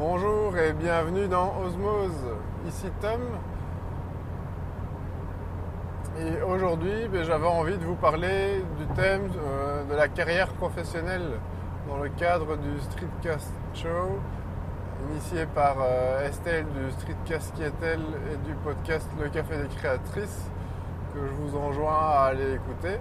Bonjour 0.00 0.56
et 0.56 0.72
bienvenue 0.72 1.28
dans 1.28 1.52
Osmose. 1.62 2.24
Ici 2.66 2.86
Tom. 3.02 3.20
Et 6.18 6.40
aujourd'hui, 6.40 7.06
ben, 7.12 7.22
j'avais 7.22 7.46
envie 7.46 7.76
de 7.76 7.84
vous 7.84 7.96
parler 7.96 8.64
du 8.78 8.86
thème 8.94 9.28
euh, 9.36 9.84
de 9.84 9.94
la 9.94 10.08
carrière 10.08 10.48
professionnelle 10.54 11.32
dans 11.86 11.98
le 11.98 12.08
cadre 12.08 12.56
du 12.56 12.80
Streetcast 12.80 13.52
Show, 13.74 14.18
initié 15.10 15.44
par 15.54 15.76
euh, 15.82 16.26
Estelle 16.26 16.64
du 16.64 16.90
Streetcast 16.92 17.52
Kietel 17.54 18.00
et 18.32 18.48
du 18.48 18.54
podcast 18.64 19.06
Le 19.22 19.28
Café 19.28 19.58
des 19.58 19.68
Créatrices, 19.68 20.50
que 21.12 21.20
je 21.26 21.32
vous 21.42 21.58
enjoins 21.58 21.92
à 21.92 22.28
aller 22.30 22.54
écouter. 22.54 22.98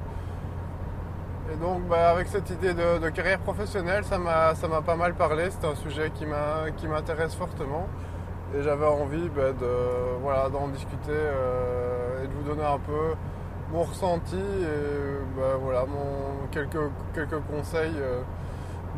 Et 1.51 1.55
donc 1.57 1.87
bah, 1.87 2.11
avec 2.11 2.27
cette 2.27 2.49
idée 2.49 2.73
de, 2.73 3.09
carrière 3.09 3.39
professionnelle, 3.39 4.03
ça 4.03 4.17
m'a 4.17 4.81
pas 4.81 4.95
mal 4.95 5.15
parlé, 5.15 5.49
c'est 5.49 5.65
un 5.65 5.75
sujet 5.75 6.11
qui 6.11 6.87
m'intéresse 6.87 7.33
fortement. 7.35 7.87
Et 8.55 8.63
j'avais 8.63 8.85
envie 8.85 9.29
bah, 9.29 9.51
d'en 10.49 10.67
discuter 10.69 11.11
euh, 11.11 12.23
et 12.23 12.27
de 12.27 12.33
vous 12.33 12.43
donner 12.43 12.65
un 12.65 12.79
peu 12.79 13.15
mon 13.71 13.83
ressenti 13.83 14.35
et 14.35 15.37
bah, 15.37 15.57
voilà, 15.61 15.85
quelques, 16.51 16.79
quelques 17.13 17.39
conseils 17.51 17.93
euh, 17.97 18.21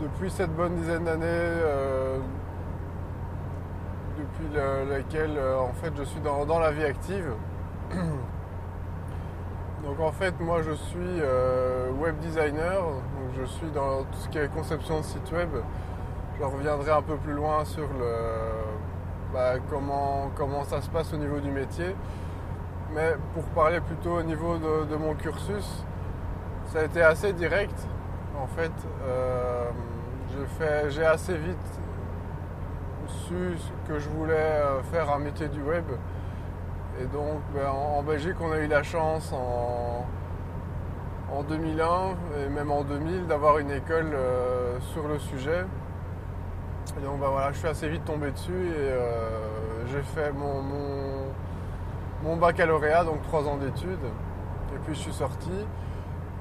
depuis 0.01 0.31
cette 0.31 0.55
bonne 0.55 0.75
dizaine 0.75 1.03
d'années 1.03 1.25
euh, 1.25 2.17
depuis 4.17 4.57
laquelle 4.89 5.37
en 5.59 5.73
fait 5.73 5.91
je 5.97 6.03
suis 6.03 6.21
dans 6.21 6.59
la 6.59 6.71
vie 6.71 6.83
active. 6.85 7.31
Donc 9.83 9.99
en 9.99 10.11
fait, 10.11 10.39
moi 10.39 10.61
je 10.61 10.71
suis 10.71 10.99
euh, 10.99 11.91
web 11.91 12.17
designer, 12.19 12.81
donc 12.81 13.31
je 13.39 13.45
suis 13.45 13.69
dans 13.71 14.03
tout 14.03 14.19
ce 14.19 14.29
qui 14.29 14.37
est 14.37 14.47
conception 14.53 14.99
de 14.99 15.05
site 15.05 15.31
web. 15.31 15.49
Je 16.39 16.43
reviendrai 16.43 16.91
un 16.91 17.01
peu 17.01 17.17
plus 17.17 17.33
loin 17.33 17.65
sur 17.65 17.87
le, 17.99 18.13
bah, 19.33 19.53
comment, 19.69 20.29
comment 20.35 20.63
ça 20.63 20.81
se 20.81 20.89
passe 20.89 21.13
au 21.13 21.17
niveau 21.17 21.39
du 21.39 21.49
métier. 21.49 21.95
Mais 22.93 23.15
pour 23.33 23.43
parler 23.45 23.79
plutôt 23.79 24.17
au 24.17 24.23
niveau 24.23 24.57
de, 24.57 24.95
mon 24.95 25.15
cursus, 25.15 25.85
ça 26.67 26.79
a 26.79 26.83
été 26.83 27.01
assez 27.01 27.33
direct. 27.33 27.87
En 28.39 28.47
fait, 28.47 28.71
euh, 29.07 29.69
j'ai 30.89 31.05
assez 31.05 31.37
vite 31.37 31.57
su 33.07 33.57
que 33.87 33.99
je 33.99 34.09
voulais 34.09 34.33
euh, 34.33 34.81
faire 34.83 35.11
un 35.11 35.19
métier 35.19 35.47
du 35.47 35.61
web 35.61 35.85
et 37.01 37.05
donc 37.05 37.39
ben, 37.53 37.67
en, 37.69 38.03
Belgique, 38.03 38.35
on 38.41 38.51
a 38.51 38.59
eu 38.59 38.67
la 38.67 38.83
chance 38.83 39.33
en, 39.33 40.05
2001 41.49 41.85
et 42.37 42.49
même 42.49 42.69
en 42.69 42.83
2000 42.83 43.25
d'avoir 43.25 43.57
une 43.57 43.71
école 43.71 44.11
euh, 44.13 44.79
sur 44.93 45.07
le 45.07 45.17
sujet. 45.17 45.65
Et 46.97 47.03
donc 47.03 47.19
ben, 47.19 47.29
voilà, 47.29 47.51
je 47.51 47.57
suis 47.57 47.67
assez 47.67 47.89
vite 47.89 48.05
tombé 48.05 48.29
dessus 48.31 48.51
et 48.51 48.91
euh, 48.91 49.87
j'ai 49.91 50.01
fait 50.01 50.31
mon, 50.33 50.61
mon, 52.23 52.35
baccalauréat, 52.35 53.05
donc 53.05 53.23
trois 53.23 53.47
ans 53.47 53.57
d'études. 53.57 54.05
Et 54.75 54.77
puis 54.85 54.93
je 54.93 54.99
suis 54.99 55.13
sorti. 55.13 55.49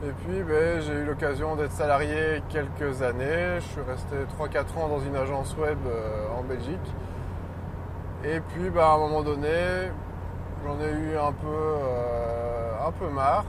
Et 0.05 0.11
puis 0.11 0.43
ben, 0.43 0.81
j'ai 0.83 0.93
eu 0.93 1.05
l'occasion 1.05 1.57
d'être 1.57 1.73
salarié 1.73 2.43
quelques 2.51 3.01
années. 3.01 3.57
Je 3.61 3.67
suis 3.67 3.81
resté 3.81 4.17
3-4 4.39 4.79
ans 4.79 4.89
dans 4.89 5.01
une 5.01 5.17
agence 5.17 5.57
web 5.57 5.79
euh, 5.87 6.39
en 6.39 6.43
Belgique. 6.43 6.95
Et 8.25 8.41
puis 8.41 8.71
à 8.79 8.93
un 8.93 8.99
moment 8.99 9.23
donné, 9.23 9.89
J'en 10.65 10.79
ai 10.79 10.91
eu 10.91 11.17
un 11.17 11.33
peu, 11.33 11.47
euh, 11.47 12.87
un 12.87 12.93
peu 12.93 13.09
marre. 13.09 13.45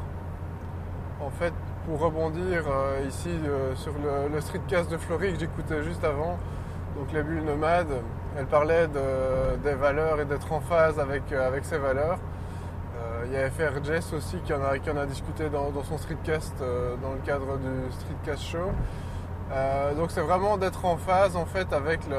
En 1.20 1.30
fait, 1.30 1.54
pour 1.86 2.00
rebondir 2.00 2.64
euh, 2.68 3.06
ici 3.08 3.30
euh, 3.30 3.76
sur 3.76 3.92
le, 4.34 4.40
streetcast 4.40 4.90
de 4.90 4.98
Flory 4.98 5.34
que 5.34 5.40
j'écoutais 5.40 5.84
juste 5.84 6.04
avant, 6.06 6.38
donc 6.98 7.12
les 7.14 7.22
bulles 7.22 7.44
nomades, 7.44 8.02
elle 8.38 8.46
parlait 8.46 8.88
des 8.88 9.74
valeurs 9.74 10.22
et 10.22 10.26
d'être 10.26 10.52
en 10.54 10.62
phase 10.62 11.00
avec, 11.00 11.32
avec 11.34 11.66
ses 11.66 11.78
valeurs. 11.78 12.18
Il 13.26 13.34
y 13.34 13.38
a 13.38 13.50
FR 13.52 13.84
Jess 13.84 14.14
aussi 14.14 14.38
qui 14.38 14.54
en 14.54 14.64
a, 14.64 14.80
qui 14.80 14.90
en 14.90 14.98
a 14.98 15.06
discuté 15.06 15.50
dans, 15.50 15.72
son 15.84 15.98
streetcast 15.98 16.56
dans 17.02 17.14
le 17.14 17.20
cadre 17.26 17.58
du 17.58 17.92
streetcast 17.92 18.44
show. 18.44 18.72
donc 19.98 20.12
c'est 20.12 20.22
vraiment 20.22 20.58
d'être 20.58 20.86
en 20.86 20.98
phase 20.98 21.36
en 21.36 21.46
fait 21.46 21.72
avec 21.74 22.00
le, 22.10 22.16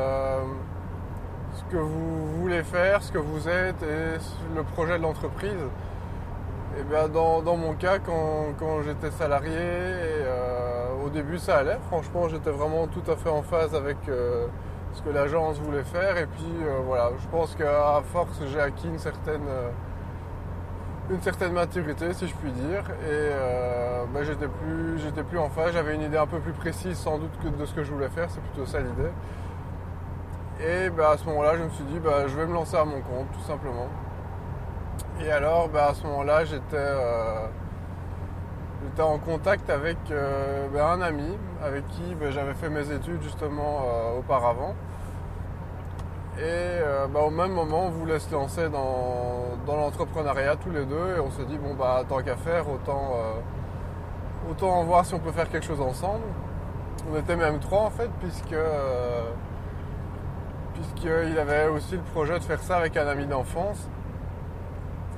ce 1.54 1.64
que 1.64 1.76
vous 1.76 2.40
voulez 2.40 2.62
faire, 2.62 3.02
ce 3.02 3.12
que 3.12 3.18
vous 3.18 3.48
êtes 3.48 3.82
et 3.82 4.18
le 4.54 4.62
projet 4.62 4.98
de 4.98 5.02
l'entreprise. 5.02 5.52
Et 6.78 6.84
bien 6.84 7.08
dans, 7.08 7.56
mon 7.56 7.74
cas, 7.74 7.98
quand, 7.98 8.82
j'étais 8.82 9.10
salarié, 9.10 9.52
euh, 9.54 10.86
au 11.04 11.10
début 11.10 11.38
ça 11.38 11.58
allait. 11.58 11.78
Franchement, 11.88 12.28
j'étais 12.28 12.50
vraiment 12.50 12.86
tout 12.86 13.02
à 13.10 13.16
fait 13.16 13.28
en 13.28 13.42
phase 13.42 13.74
avec 13.74 13.98
euh, 14.08 14.46
ce 14.94 15.02
que 15.02 15.10
l'agence 15.10 15.58
voulait 15.58 15.84
faire. 15.84 16.16
Et 16.16 16.26
puis 16.26 16.46
euh, 16.62 16.78
voilà, 16.86 17.10
je 17.20 17.28
pense 17.28 17.54
qu'à 17.54 18.02
force, 18.12 18.40
j'ai 18.50 18.60
acquis 18.60 18.88
une 18.88 18.98
certaine, 18.98 19.46
une 21.10 21.20
certaine 21.20 21.52
maturité, 21.52 22.14
si 22.14 22.26
je 22.26 22.34
puis 22.34 22.52
dire. 22.52 22.84
Et 23.06 23.28
ben, 24.14 24.22
j'étais 24.22 24.48
plus, 24.48 25.24
plus 25.28 25.38
en 25.38 25.50
phase. 25.50 25.72
J'avais 25.74 25.94
une 25.94 26.02
idée 26.02 26.16
un 26.16 26.26
peu 26.26 26.38
plus 26.38 26.52
précise 26.52 26.96
sans 26.96 27.18
doute 27.18 27.32
que 27.42 27.48
de 27.48 27.66
ce 27.66 27.74
que 27.74 27.82
je 27.82 27.92
voulais 27.92 28.08
faire. 28.08 28.30
C'est 28.30 28.42
plutôt 28.42 28.64
ça 28.64 28.80
l'idée. 28.80 29.10
Et 30.60 30.90
bah, 30.90 31.10
à 31.10 31.16
ce 31.16 31.24
moment-là, 31.26 31.56
je 31.56 31.62
me 31.64 31.70
suis 31.70 31.84
dit, 31.84 31.98
bah, 31.98 32.26
je 32.28 32.36
vais 32.36 32.46
me 32.46 32.52
lancer 32.52 32.76
à 32.76 32.84
mon 32.84 33.00
compte, 33.00 33.30
tout 33.32 33.46
simplement. 33.46 33.88
Et 35.20 35.30
alors, 35.30 35.68
bah, 35.68 35.88
à 35.90 35.94
ce 35.94 36.04
moment-là, 36.06 36.44
j'étais 36.44 36.76
euh, 36.76 37.46
en 38.98 39.18
contact 39.18 39.70
avec 39.70 39.96
euh, 40.10 40.68
un 40.78 41.00
ami 41.00 41.38
avec 41.62 41.86
qui 41.88 42.02
j'avais 42.30 42.54
fait 42.54 42.68
mes 42.68 42.90
études 42.92 43.22
justement 43.22 43.82
euh, 43.84 44.18
auparavant. 44.18 44.74
Et 46.38 46.80
au 47.14 47.30
même 47.30 47.52
moment, 47.52 47.86
on 47.86 47.90
voulait 47.90 48.18
se 48.18 48.32
lancer 48.32 48.68
dans, 48.70 49.58
l'entrepreneuriat 49.66 50.56
tous 50.56 50.70
les 50.70 50.86
deux. 50.86 51.16
Et 51.16 51.20
on 51.20 51.30
s'est 51.30 51.44
dit, 51.44 51.58
bon, 51.58 51.74
bah, 51.74 52.02
tant 52.08 52.22
qu'à 52.22 52.36
faire, 52.36 52.68
autant, 52.70 53.12
autant 54.50 54.82
voir 54.84 55.04
si 55.04 55.14
on 55.14 55.18
peut 55.18 55.30
faire 55.30 55.50
quelque 55.50 55.66
chose 55.66 55.80
ensemble. 55.80 56.24
On 57.12 57.18
était 57.18 57.36
même 57.36 57.58
trois 57.58 57.82
en 57.82 57.90
fait, 57.90 58.08
puisque 58.20 58.56
puisqu'il 60.82 61.38
avait 61.38 61.68
aussi 61.68 61.94
le 61.94 62.02
projet 62.12 62.38
de 62.38 62.44
faire 62.44 62.60
ça 62.60 62.78
avec 62.78 62.96
un 62.96 63.06
ami 63.06 63.26
d'enfance. 63.26 63.88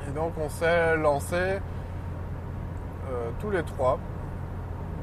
Et 0.07 0.11
donc 0.13 0.33
on 0.39 0.49
s'est 0.49 0.97
lancé 0.97 1.37
euh, 1.37 3.31
tous 3.41 3.51
les 3.51 3.63
trois 3.63 3.99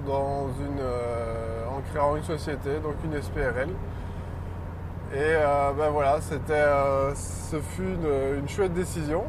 dans 0.06 0.48
une, 0.60 0.80
euh, 0.80 1.66
en 1.68 1.82
créant 1.92 2.16
une 2.16 2.24
société, 2.24 2.80
donc 2.80 2.96
une 3.04 3.20
SPRL. 3.22 3.70
Et 5.14 5.18
euh, 5.18 5.72
ben 5.78 5.90
voilà, 5.90 6.22
c'était, 6.22 6.66
ce 7.16 7.60
fut 7.60 7.98
une, 8.38 8.48
chouette 8.48 8.74
décision. 8.74 9.24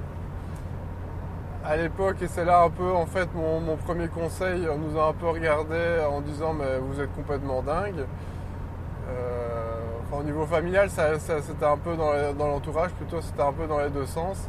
À 1.65 1.77
l'époque, 1.77 2.17
et 2.23 2.27
c'est 2.27 2.45
là 2.45 2.63
un 2.63 2.71
peu 2.71 2.91
en 2.91 3.07
fait 3.07 3.29
mon, 3.35 3.77
premier 3.77 4.09
conseil, 4.09 4.69
on 4.69 4.79
nous 4.79 4.99
a 4.99 5.09
un 5.09 5.13
peu 5.13 5.29
regardé 5.29 6.05
en 6.11 6.21
disant 6.21 6.53
mais 6.53 6.79
vous 6.81 7.01
êtes 7.01 7.15
complètement 7.15 7.63
dingue 7.63 8.05
au 10.23 10.25
niveau 10.25 10.47
familial, 10.47 10.89
c'était 10.89 11.65
un 11.65 11.77
peu 11.77 11.97
dans, 11.97 12.47
l'entourage, 12.47 12.93
plutôt 12.93 13.21
c'était 13.21 13.43
un 13.43 13.53
peu 13.53 13.67
dans 13.67 13.81
les 13.81 13.91
deux 13.91 14.07
sens. 14.07 14.49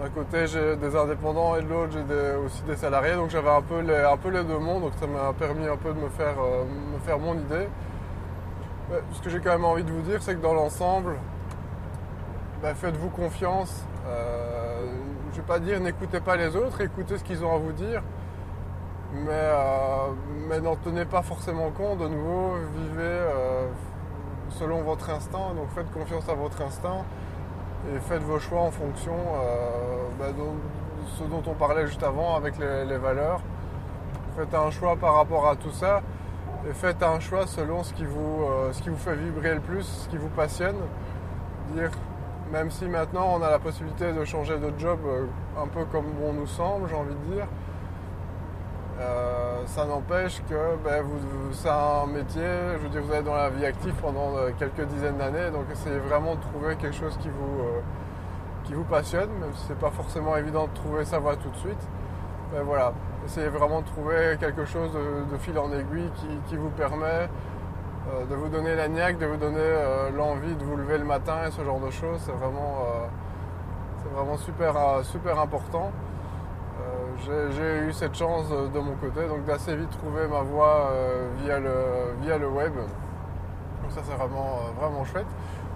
D'un 0.00 0.10
côté, 0.10 0.46
j'ai 0.46 0.76
des 0.76 0.94
indépendants 0.94 1.56
et 1.56 1.62
de 1.62 1.68
l'autre, 1.68 1.92
j'ai 1.92 2.36
aussi 2.44 2.62
des 2.64 2.76
salariés. 2.76 3.14
Donc 3.14 3.30
j'avais 3.30 3.48
un, 3.48 3.62
peu 3.62 3.80
les, 3.80 4.44
deux 4.44 4.58
mondes. 4.58 4.82
Donc 4.82 4.92
ça 5.00 5.06
m'a 5.06 5.32
permis 5.32 5.66
un 5.66 5.76
peu 5.76 5.92
de 5.92 6.00
me 6.00 6.08
faire, 6.08 6.34
euh, 6.38 7.18
mon 7.18 7.34
idée. 7.34 7.68
ce 9.12 9.22
que 9.22 9.30
j'ai 9.30 9.38
quand 9.38 9.52
même 9.52 9.64
envie 9.64 9.84
de 9.84 9.92
vous 9.92 10.02
dire, 10.02 10.20
c'est 10.20 10.34
que 10.34 10.42
dans 10.42 10.54
l'ensemble, 10.54 11.14
bah, 12.60 12.74
faites-vous 12.74 13.10
confiance. 13.10 13.84
Euh, 14.06 14.84
je 15.30 15.36
ne 15.38 15.42
vais 15.42 15.46
pas 15.46 15.60
dire 15.60 15.80
n'écoutez 15.80 16.20
pas 16.20 16.36
les 16.36 16.54
autres, 16.56 16.80
écoutez 16.80 17.16
ce 17.16 17.24
qu'ils 17.24 17.42
ont 17.44 17.54
à 17.54 17.58
vous 17.58 17.72
dire. 17.72 18.02
Mais, 19.12 19.30
euh, 19.30 20.08
mais 20.48 20.60
n'en 20.60 20.76
tenez 20.76 21.04
pas 21.04 21.22
forcément 21.22 21.70
compte. 21.70 22.00
De 22.00 22.08
nouveau, 22.08 22.56
vivez 22.76 23.20
selon 24.58 24.82
votre 24.82 25.10
instinct. 25.10 25.54
Donc 25.56 25.68
faites 25.74 25.90
confiance 25.92 26.28
à 26.28 26.34
votre 26.34 26.60
instinct 26.62 27.04
et 27.92 27.98
faites 28.00 28.22
vos 28.22 28.38
choix 28.38 28.60
en 28.60 28.70
fonction 28.70 29.12
euh, 29.12 30.08
bah, 30.18 30.32
de 30.32 30.42
ce 31.18 31.24
dont 31.24 31.42
on 31.46 31.54
parlait 31.54 31.86
juste 31.86 32.02
avant 32.02 32.36
avec 32.36 32.54
les, 32.58 32.96
valeurs. 32.96 33.40
Faites 34.36 34.54
un 34.54 34.70
choix 34.70 34.96
par 34.96 35.14
rapport 35.16 35.48
à 35.48 35.56
tout 35.56 35.70
ça 35.70 36.02
et 36.68 36.72
faites 36.72 37.02
un 37.02 37.20
choix 37.20 37.46
selon 37.46 37.82
ce 37.82 37.92
qui 37.92 38.04
vous, 38.04 38.44
euh, 38.44 38.72
ce 38.72 38.82
qui 38.82 38.88
vous 38.88 38.96
fait 38.96 39.14
vibrer 39.14 39.54
le 39.54 39.60
plus, 39.60 39.82
ce 39.82 40.08
qui 40.08 40.16
vous 40.16 40.30
passionne. 40.30 40.76
Dire, 41.74 41.90
même 42.52 42.70
si 42.70 42.86
maintenant 42.86 43.36
on 43.36 43.42
a 43.42 43.50
la 43.50 43.58
possibilité 43.58 44.12
de 44.12 44.24
changer 44.24 44.58
de 44.58 44.72
job 44.78 44.98
euh, 45.06 45.26
un 45.62 45.66
peu 45.66 45.84
comme 45.84 46.06
bon 46.20 46.32
nous 46.32 46.46
semble, 46.46 46.88
j'ai 46.88 46.96
envie 46.96 47.14
de 47.14 47.34
dire, 47.34 47.46
euh, 49.00 49.62
ça 49.66 49.86
n'empêche 49.86 50.40
que 50.48 50.76
ben, 50.84 51.04
c'est 51.52 51.68
un 51.68 52.06
métier, 52.06 52.46
je 52.74 52.82
veux 52.82 52.88
dire, 52.90 53.02
vous 53.02 53.12
êtes 53.12 53.24
dans 53.24 53.34
la 53.34 53.50
vie 53.50 53.66
active 53.66 53.94
pendant 54.00 54.36
euh, 54.36 54.50
quelques 54.56 54.86
dizaines 54.86 55.16
d'années, 55.16 55.50
donc 55.50 55.64
essayez 55.72 55.98
vraiment 55.98 56.36
de 56.36 56.40
trouver 56.40 56.76
quelque 56.76 56.94
chose 56.94 57.16
qui 57.20 57.28
vous, 57.28 57.60
euh, 57.60 57.80
qui 58.62 58.74
vous 58.74 58.84
passionne, 58.84 59.30
même 59.40 59.52
si 59.54 59.66
c'est 59.66 59.78
pas 59.78 59.90
forcément 59.90 60.36
évident 60.36 60.68
de 60.68 60.74
trouver 60.74 61.04
sa 61.04 61.18
voie 61.18 61.34
tout 61.34 61.50
de 61.50 61.56
suite. 61.56 61.88
Ben, 62.52 62.62
voilà, 62.62 62.92
essayez 63.26 63.48
vraiment 63.48 63.80
de 63.80 63.86
trouver 63.86 64.36
quelque 64.38 64.64
chose 64.64 64.92
de, 64.92 65.36
fil 65.38 65.58
en 65.58 65.72
aiguille 65.72 66.10
qui, 66.46 66.56
vous 66.56 66.70
permet 66.70 67.28
de 68.30 68.34
vous 68.34 68.48
donner 68.48 68.76
la 68.76 68.86
niaque, 68.86 69.18
de 69.18 69.26
vous 69.26 69.38
donner 69.38 69.74
l'envie 70.16 70.54
de 70.54 70.62
vous 70.62 70.76
lever 70.76 70.98
le 70.98 71.04
matin 71.04 71.38
et 71.48 71.50
ce 71.50 71.64
genre 71.64 71.80
de 71.80 71.90
choses. 71.90 72.20
C'est 72.24 72.32
vraiment, 72.32 72.84
c'est 74.02 74.14
vraiment 74.14 74.36
super, 74.36 74.74
super 75.02 75.40
important. 75.40 75.90
J'ai 77.18 77.78
eu 77.86 77.92
cette 77.92 78.14
chance 78.14 78.48
de, 78.50 78.78
mon 78.78 78.94
côté, 78.96 79.26
donc 79.28 79.44
d'assez 79.44 79.76
vite 79.76 79.90
trouver 79.90 80.26
ma 80.26 80.40
voie 80.40 80.92
via, 81.42 81.58
le, 81.58 81.74
via 82.22 82.38
le 82.38 82.48
web. 82.48 82.74
Donc 82.74 83.92
ça 83.92 84.00
c'est 84.04 84.14
vraiment, 84.14 84.60
vraiment 84.80 85.04
chouette. 85.04 85.26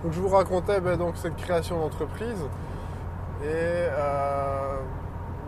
Donc 0.02 0.12
je 0.12 0.20
vous 0.20 0.28
racontais 0.28 0.80
ben, 0.80 0.96
donc, 0.96 1.16
cette 1.16 1.36
création 1.36 1.78
d'entreprise 1.78 2.44
et 3.42 3.86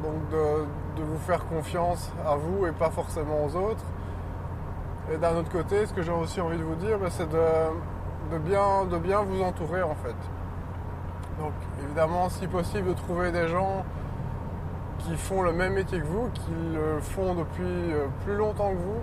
donc 0.03 0.29
de, 0.31 1.03
vous 1.03 1.19
faire 1.19 1.47
confiance 1.47 2.13
à 2.27 2.37
vous 2.37 2.67
et 2.67 2.73
pas 2.73 2.91
forcément 2.91 3.45
aux 3.45 3.57
autres. 3.57 3.85
Et 5.13 5.17
d'un 5.17 5.35
autre 5.37 5.51
côté, 5.51 5.87
ce 5.87 5.95
que 5.95 6.03
j'ai 6.03 6.13
aussi 6.13 6.41
envie 6.41 6.59
de 6.59 6.63
vous 6.63 6.75
dire, 6.75 6.99
ben, 6.99 7.09
c'est 7.11 7.29
de, 7.29 8.39
bien, 8.39 8.85
de 8.85 8.99
bien 8.99 9.23
vous 9.23 9.43
entourer 9.43 9.83
en 9.83 9.95
fait. 9.95 10.17
Donc 11.41 11.53
évidemment, 11.83 12.29
si 12.29 12.47
possible, 12.47 12.89
de 12.89 12.95
trouver 12.95 13.33
des 13.33 13.49
gens 13.49 13.85
qui 15.05 15.17
font 15.17 15.43
le 15.43 15.53
même 15.53 15.75
métier 15.75 16.01
que 16.01 16.07
vous, 16.07 16.29
qui 16.35 16.53
le 16.75 17.01
font 17.01 17.35
depuis 17.35 17.65
euh, 17.65 18.07
plus 18.25 18.35
longtemps 18.35 18.71
que 18.71 18.79
vous. 18.79 19.01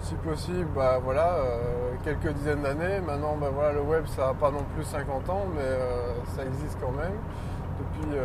Si 0.00 0.14
possible, 0.16 0.68
bah, 0.74 0.98
voilà, 1.02 1.34
euh, 1.34 1.92
quelques 2.04 2.28
dizaines 2.28 2.62
d'années. 2.62 3.00
Maintenant, 3.00 3.36
bah, 3.40 3.48
voilà, 3.52 3.72
le 3.72 3.80
web, 3.80 4.06
ça 4.06 4.28
n'a 4.28 4.34
pas 4.34 4.50
non 4.50 4.64
plus 4.74 4.84
50 4.84 5.28
ans, 5.30 5.46
mais 5.54 5.62
euh, 5.62 6.14
ça 6.34 6.44
existe 6.44 6.78
quand 6.80 6.92
même 6.92 7.14
depuis, 7.78 8.16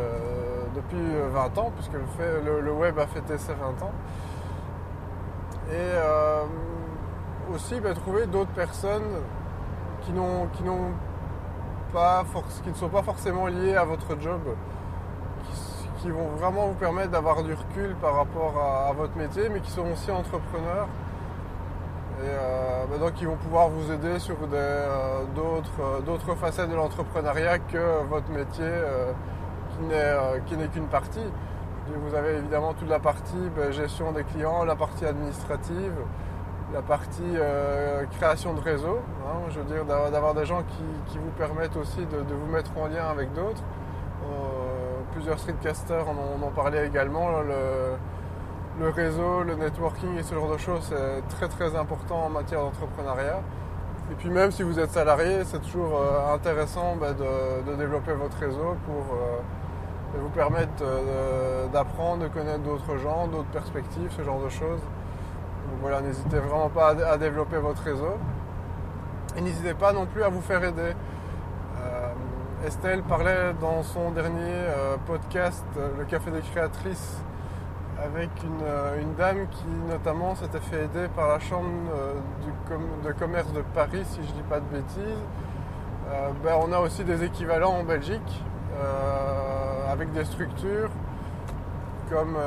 depuis 0.75 0.97
20 1.33 1.57
ans, 1.57 1.71
puisque 1.75 1.93
le, 1.93 2.05
fait, 2.17 2.41
le, 2.61 2.71
web 2.71 2.97
a 2.99 3.07
fêté 3.07 3.37
ses 3.37 3.53
20 3.53 3.83
ans. 3.83 3.91
Et 5.71 7.53
aussi 7.53 7.79
bah, 7.81 7.93
trouver 7.93 8.27
d'autres 8.27 8.51
personnes 8.51 9.19
qui, 10.01 10.13
n'ont, 10.13 10.47
qui, 10.53 10.63
n'ont 10.63 10.91
pas 11.91 12.23
qui 12.63 12.69
ne 12.69 12.75
sont 12.75 12.89
pas 12.89 13.03
forcément 13.03 13.47
liées 13.47 13.75
à 13.75 13.83
votre 13.83 14.19
job, 14.21 14.39
qui, 16.01 16.09
vont 16.09 16.27
vraiment 16.37 16.67
vous 16.67 16.73
permettre 16.73 17.11
d'avoir 17.11 17.43
du 17.43 17.53
recul 17.53 17.95
par 18.01 18.15
rapport 18.15 18.53
à, 18.59 18.91
votre 18.93 19.15
métier, 19.15 19.49
mais 19.49 19.59
qui 19.59 19.71
sont 19.71 19.85
aussi 19.91 20.11
entrepreneurs. 20.11 20.87
Et 22.21 22.27
euh, 22.27 22.85
bah, 22.89 22.97
donc 22.99 23.13
ils 23.19 23.27
vont 23.27 23.37
pouvoir 23.37 23.69
vous 23.69 23.91
aider 23.91 24.19
sur 24.19 24.35
euh, 24.53 25.23
d'autres, 25.35 25.81
euh, 25.81 26.01
d'autres 26.01 26.35
facettes 26.35 26.69
de 26.69 26.75
l'entrepreneuriat 26.75 27.57
que 27.57 28.03
votre 28.07 28.29
métier 28.29 28.69
qui, 30.47 30.55
n'est, 30.57 30.67
qu'une 30.67 30.87
partie. 30.87 31.25
Vous 31.87 32.15
avez 32.15 32.35
évidemment 32.35 32.73
toute 32.73 32.89
la 32.89 32.99
partie 32.99 33.49
bah, 33.55 33.71
gestion 33.71 34.11
des 34.11 34.23
clients, 34.23 34.63
la 34.65 34.75
partie 34.75 35.05
administrative, 35.05 35.93
la 36.73 36.81
partie 36.81 37.37
création 38.17 38.53
de 38.53 38.61
réseau. 38.61 38.99
Hein, 39.25 39.49
je 39.49 39.59
veux 39.59 39.65
dire, 39.65 39.85
d'avoir 39.85 40.35
des 40.35 40.45
gens 40.45 40.61
qui, 41.07 41.17
vous 41.17 41.31
permettent 41.37 41.75
aussi 41.75 42.05
de, 42.05 42.33
vous 42.33 42.51
mettre 42.51 42.71
en 42.77 42.87
lien 42.87 43.05
avec 43.09 43.33
d'autres. 43.33 43.63
Euh, 45.11 45.13
plusieurs 45.13 45.39
streetcasters 45.39 46.07
en 46.07 46.43
ont, 46.43 46.51
parlé 46.51 46.85
également. 46.85 47.29
Le, 48.79 48.89
réseau, 48.89 49.43
le 49.43 49.55
networking 49.55 50.17
et 50.17 50.23
ce 50.23 50.33
genre 50.33 50.51
de 50.51 50.57
choses, 50.57 50.81
c'est 50.89 51.27
très 51.35 51.47
très 51.47 51.75
important 51.75 52.25
en 52.25 52.29
matière 52.29 52.61
d'entrepreneuriat. 52.61 53.41
Et 54.11 54.15
puis 54.15 54.29
même 54.29 54.51
si 54.51 54.63
vous 54.63 54.79
êtes 54.79 54.91
salarié, 54.91 55.43
c'est 55.45 55.61
toujours 55.61 55.99
euh, 55.99 56.33
intéressant 56.33 56.95
bah, 56.99 57.13
de, 57.13 57.75
développer 57.75 58.13
votre 58.13 58.37
réseau 58.37 58.75
pour 58.85 59.17
vous 60.19 60.29
permettre 60.29 60.83
d'apprendre, 61.71 62.23
de 62.23 62.27
connaître 62.27 62.63
d'autres 62.63 62.97
gens, 62.97 63.27
d'autres 63.27 63.51
perspectives, 63.51 64.11
ce 64.17 64.23
genre 64.23 64.41
de 64.43 64.49
choses. 64.49 64.81
Donc 64.81 65.79
voilà, 65.79 66.01
n'hésitez 66.01 66.37
vraiment 66.39 66.69
pas 66.69 66.89
à, 66.89 67.17
développer 67.17 67.57
votre 67.57 67.81
réseau. 67.83 68.17
Et 69.37 69.41
n'hésitez 69.41 69.73
pas 69.73 69.93
non 69.93 70.05
plus 70.05 70.23
à 70.23 70.29
vous 70.29 70.41
faire 70.41 70.63
aider. 70.63 70.93
Euh, 72.61 72.67
Estelle 72.67 73.01
parlait 73.03 73.53
dans 73.59 73.83
son 73.83 74.11
dernier 74.11 74.39
euh, 74.39 74.95
podcast, 75.05 75.65
euh, 75.77 75.89
Le 75.97 76.05
Café 76.05 76.31
des 76.31 76.41
Créatrices, 76.41 77.17
avec 78.03 78.29
une, 78.43 79.13
dame 79.15 79.47
qui 79.51 79.65
notamment 79.89 80.35
s'était 80.35 80.59
fait 80.59 80.85
aider 80.85 81.07
par 81.15 81.27
la 81.27 81.39
Chambre 81.39 81.69
de 83.05 83.11
commerce 83.11 83.51
de 83.53 83.61
Paris, 83.75 84.01
si 84.05 84.15
je 84.23 84.31
ne 84.31 84.37
dis 84.37 84.49
pas 84.49 84.59
de 84.59 84.65
bêtises. 84.65 85.23
Ben, 86.43 86.55
on 86.59 86.71
a 86.73 86.79
aussi 86.79 87.03
des 87.03 87.23
équivalents 87.23 87.73
en 87.73 87.83
Belgique, 87.83 88.43
avec 89.87 90.11
des 90.13 90.25
structures 90.25 90.89
comme, 92.09 92.37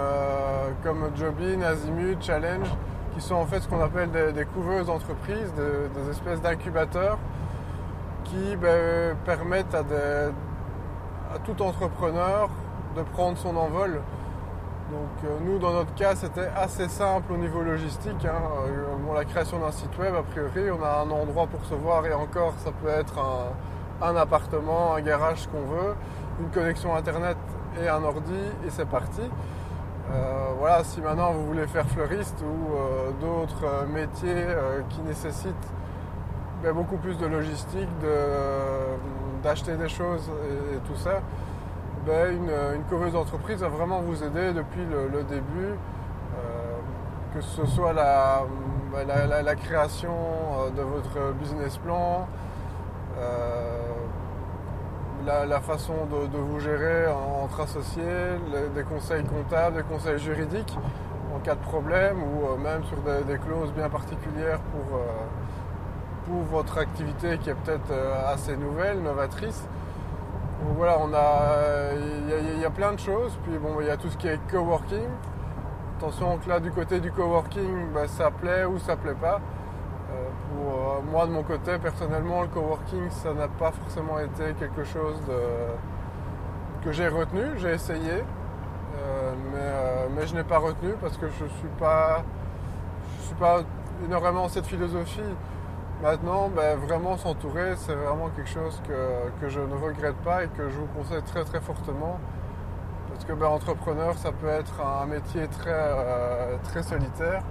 Jobin, 1.15 1.63
Azimut, 1.63 2.21
Challenge, 2.21 2.69
qui 3.15 3.21
sont 3.21 3.37
en 3.37 3.47
fait 3.47 3.61
ce 3.61 3.69
qu'on 3.69 3.81
appelle 3.81 4.11
des, 4.11 4.45
couveuses 4.47 4.91
entreprises, 4.91 5.55
des, 5.55 6.11
espèces 6.11 6.43
d'incubateurs 6.43 7.19
ben, 8.61 9.17
permettent 9.25 9.75
à, 9.75 9.83
tout 11.45 11.61
entrepreneur 11.63 12.49
de 12.97 13.03
prendre 13.03 13.37
son 13.39 13.57
envol. 13.57 14.01
Donc 14.91 15.25
euh, 15.25 15.39
nous, 15.45 15.59
dans 15.59 15.73
notre 15.73 15.95
cas, 15.95 16.15
c'était 16.15 16.49
assez 16.57 16.89
simple 16.89 17.33
au 17.33 17.37
niveau 17.37 17.63
logistique. 17.63 18.25
Hein. 18.25 18.43
Euh, 18.69 19.15
la 19.15 19.25
création 19.25 19.59
d'un 19.59 19.71
site 19.71 19.97
web, 19.99 20.15
a 20.15 20.23
priori, 20.23 20.71
on 20.71 20.83
a 20.83 21.05
un 21.05 21.11
endroit 21.11 21.47
pour 21.47 21.65
se 21.65 21.75
voir 21.75 22.07
et 22.07 22.13
encore, 22.13 22.55
ça 22.59 22.71
peut 22.73 22.89
être 22.89 23.15
un, 24.03 24.17
appartement, 24.17 24.95
un 24.95 25.01
garage, 25.01 25.47
qu'on 25.47 25.63
veut, 25.63 25.95
une 26.41 26.51
connexion 26.51 26.95
Internet 26.95 27.37
et 27.83 27.89
un 27.89 28.03
ordi, 28.03 28.33
et 28.67 28.71
c'est 28.71 28.89
parti. 28.89 29.23
Euh, 30.13 30.49
voilà, 30.59 30.85
si 30.85 31.01
maintenant 31.01 31.33
vous 31.33 31.47
voulez 31.47 31.67
faire 31.67 31.87
fleuriste 31.87 32.43
ou 32.43 33.25
d'autres 33.25 33.87
métiers 33.87 34.47
qui 34.91 35.01
nécessitent 35.03 35.73
beaucoup 36.73 36.97
plus 36.97 37.19
de 37.19 37.27
logistique, 37.27 37.89
d'acheter 39.43 39.77
des 39.77 39.89
choses 39.89 40.31
et, 40.75 40.79
tout 40.87 40.97
ça, 40.97 41.21
ben, 42.07 42.35
une, 42.37 42.77
une 42.77 42.85
coveuse 42.85 43.13
d'entreprise 43.13 43.61
va 43.61 43.69
vraiment 43.69 44.01
vous 44.01 44.23
aider 44.23 44.53
depuis 44.53 44.85
le, 44.85 45.23
début, 45.25 45.75
que 47.35 47.41
ce 47.41 47.67
soit 47.67 47.93
la, 47.93 48.45
ben, 48.93 49.07
la 49.43 49.55
création 49.57 50.15
de 50.77 50.83
votre 50.83 51.33
business 51.35 51.77
plan, 51.79 52.27
la, 55.27 55.61
façon 55.61 55.95
de, 56.11 56.39
vous 56.39 56.61
gérer 56.61 57.07
entre 57.09 57.61
associés, 57.61 58.03
des 58.75 58.83
conseils 58.83 59.25
comptables, 59.25 59.77
des 59.77 59.83
conseils 59.83 60.19
juridiques 60.19 60.77
en 61.35 61.39
cas 61.41 61.55
de 61.55 61.61
problème 61.61 62.19
ou 62.23 62.47
euh, 62.47 62.57
même 62.57 62.85
sur 62.85 62.99
des, 62.99 63.39
clauses 63.39 63.73
bien 63.73 63.89
particulières 63.89 64.61
pour, 64.61 64.99
euh, 64.99 65.03
pour 66.27 66.43
votre 66.43 66.79
activité 66.79 67.39
qui 67.39 67.51
est 67.51 67.55
peut-être 67.55 67.91
euh, 67.91 68.33
assez 68.33 68.57
nouvelle, 68.57 69.03
novatrice. 69.03 69.67
Voilà, 70.77 70.99
on 70.99 71.13
a, 71.13 71.93
il 72.29 72.61
y, 72.61 72.65
a 72.65 72.71
plein 72.71 72.93
de 72.93 72.99
choses. 72.99 73.39
Puis 73.43 73.59
bon, 73.59 73.81
il 73.81 73.87
y 73.87 73.91
a 73.91 73.97
tout 73.97 74.09
ce 74.09 74.17
qui 74.17 74.29
est 74.29 74.39
coworking. 74.51 75.09
Attention 75.99 76.39
que 76.39 76.49
là, 76.49 76.59
du 76.59 76.71
côté 76.71 77.01
du 77.01 77.13
coworking, 77.13 77.93
bah, 77.93 78.09
ça 78.09 78.31
plaît 78.31 78.65
ou 78.65 78.79
ça 78.79 78.97
plaît 78.97 79.17
pas. 79.21 79.41
Pour 80.55 80.73
euh, 80.73 81.01
moi, 81.11 81.27
de 81.27 81.33
mon 81.33 81.43
côté, 81.43 81.79
personnellement, 81.79 82.43
le 82.43 82.49
coworking, 82.49 83.11
ça 83.11 83.35
n'a 83.35 83.49
pas 83.49 83.73
forcément 83.73 84.19
été 84.19 84.55
quelque 84.59 84.85
chose 84.85 85.21
que 86.85 86.93
j'ai 86.93 87.09
retenu. 87.09 87.43
J'ai 87.57 87.73
essayé, 87.73 88.13
euh, 88.13 89.33
euh, 89.57 90.07
mais, 90.15 90.27
je 90.27 90.35
n'ai 90.35 90.45
pas 90.45 90.59
retenu 90.59 90.93
parce 91.01 91.17
que 91.17 91.27
je 91.29 91.45
ne 91.45 91.49
suis 91.49 91.69
pas, 91.79 92.23
suis 93.21 93.35
pas 93.35 93.63
énormément 94.05 94.49
cette 94.49 94.67
philosophie. 94.67 95.21
Maintenant, 96.03 96.49
ben, 96.49 96.77
vraiment 96.79 97.17
s'entourer, 97.17 97.75
c'est 97.77 97.95
vraiment 97.95 98.29
quelque 98.31 98.51
chose 98.51 98.81
que, 98.87 99.49
je 99.49 99.61
ne 99.61 99.75
regrette 99.75 100.17
pas 100.17 100.45
et 100.45 100.49
que 100.49 100.69
je 100.69 100.77
vous 100.77 100.87
conseille 100.87 101.23
très 101.23 101.45
très 101.45 101.61
fortement. 101.61 102.19
Parce 103.09 103.25
que 103.25 103.33
ben, 103.33 103.47
entrepreneur, 103.47 104.15
ça 104.19 104.33
peut 104.33 104.49
être 104.49 104.81
un 104.81 105.07
métier 105.07 105.49
très, 105.49 106.59
très 106.65 106.83
solitaire. 106.83 107.43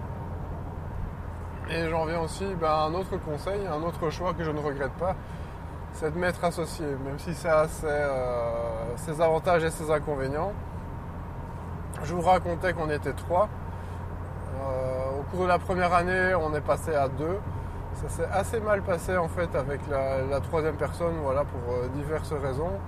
Et 1.69 1.89
j'en 1.89 2.05
viens 2.05 2.19
aussi 2.19 2.45
ben, 2.59 2.67
à 2.67 2.83
un 2.83 2.93
autre 2.93 3.17
conseil, 3.17 3.65
un 3.67 3.81
autre 3.83 4.09
choix 4.09 4.33
que 4.33 4.43
je 4.43 4.51
ne 4.51 4.59
regrette 4.59 4.91
pas, 4.93 5.15
c'est 5.93 6.13
de 6.13 6.19
m'être 6.19 6.43
associé, 6.43 6.85
même 7.05 7.19
si 7.19 7.33
ça 7.33 7.61
a 7.61 7.67
euh, 7.85 8.97
ses, 8.97 9.21
avantages 9.21 9.63
et 9.63 9.69
ses 9.69 9.89
inconvénients. 9.89 10.51
Je 12.03 12.13
vous 12.13 12.21
racontais 12.21 12.73
qu'on 12.73 12.89
était 12.89 13.13
trois. 13.13 13.47
Euh, 14.59 15.19
au 15.19 15.23
cours 15.31 15.43
de 15.43 15.47
la 15.47 15.59
première 15.59 15.93
année, 15.93 16.33
on 16.35 16.53
est 16.53 16.61
passé 16.61 16.93
à 16.93 17.07
deux. 17.07 17.39
Ça 17.95 18.09
s'est 18.09 18.27
assez 18.31 18.59
mal 18.59 18.81
passé 18.81 19.17
en 19.17 19.27
fait 19.27 19.55
avec 19.55 19.81
la, 19.89 20.39
troisième 20.41 20.75
personne, 20.75 21.13
voilà, 21.21 21.43
pour 21.45 21.73
euh, 21.73 21.87
diverses 21.95 22.33
raisons. 22.33 22.79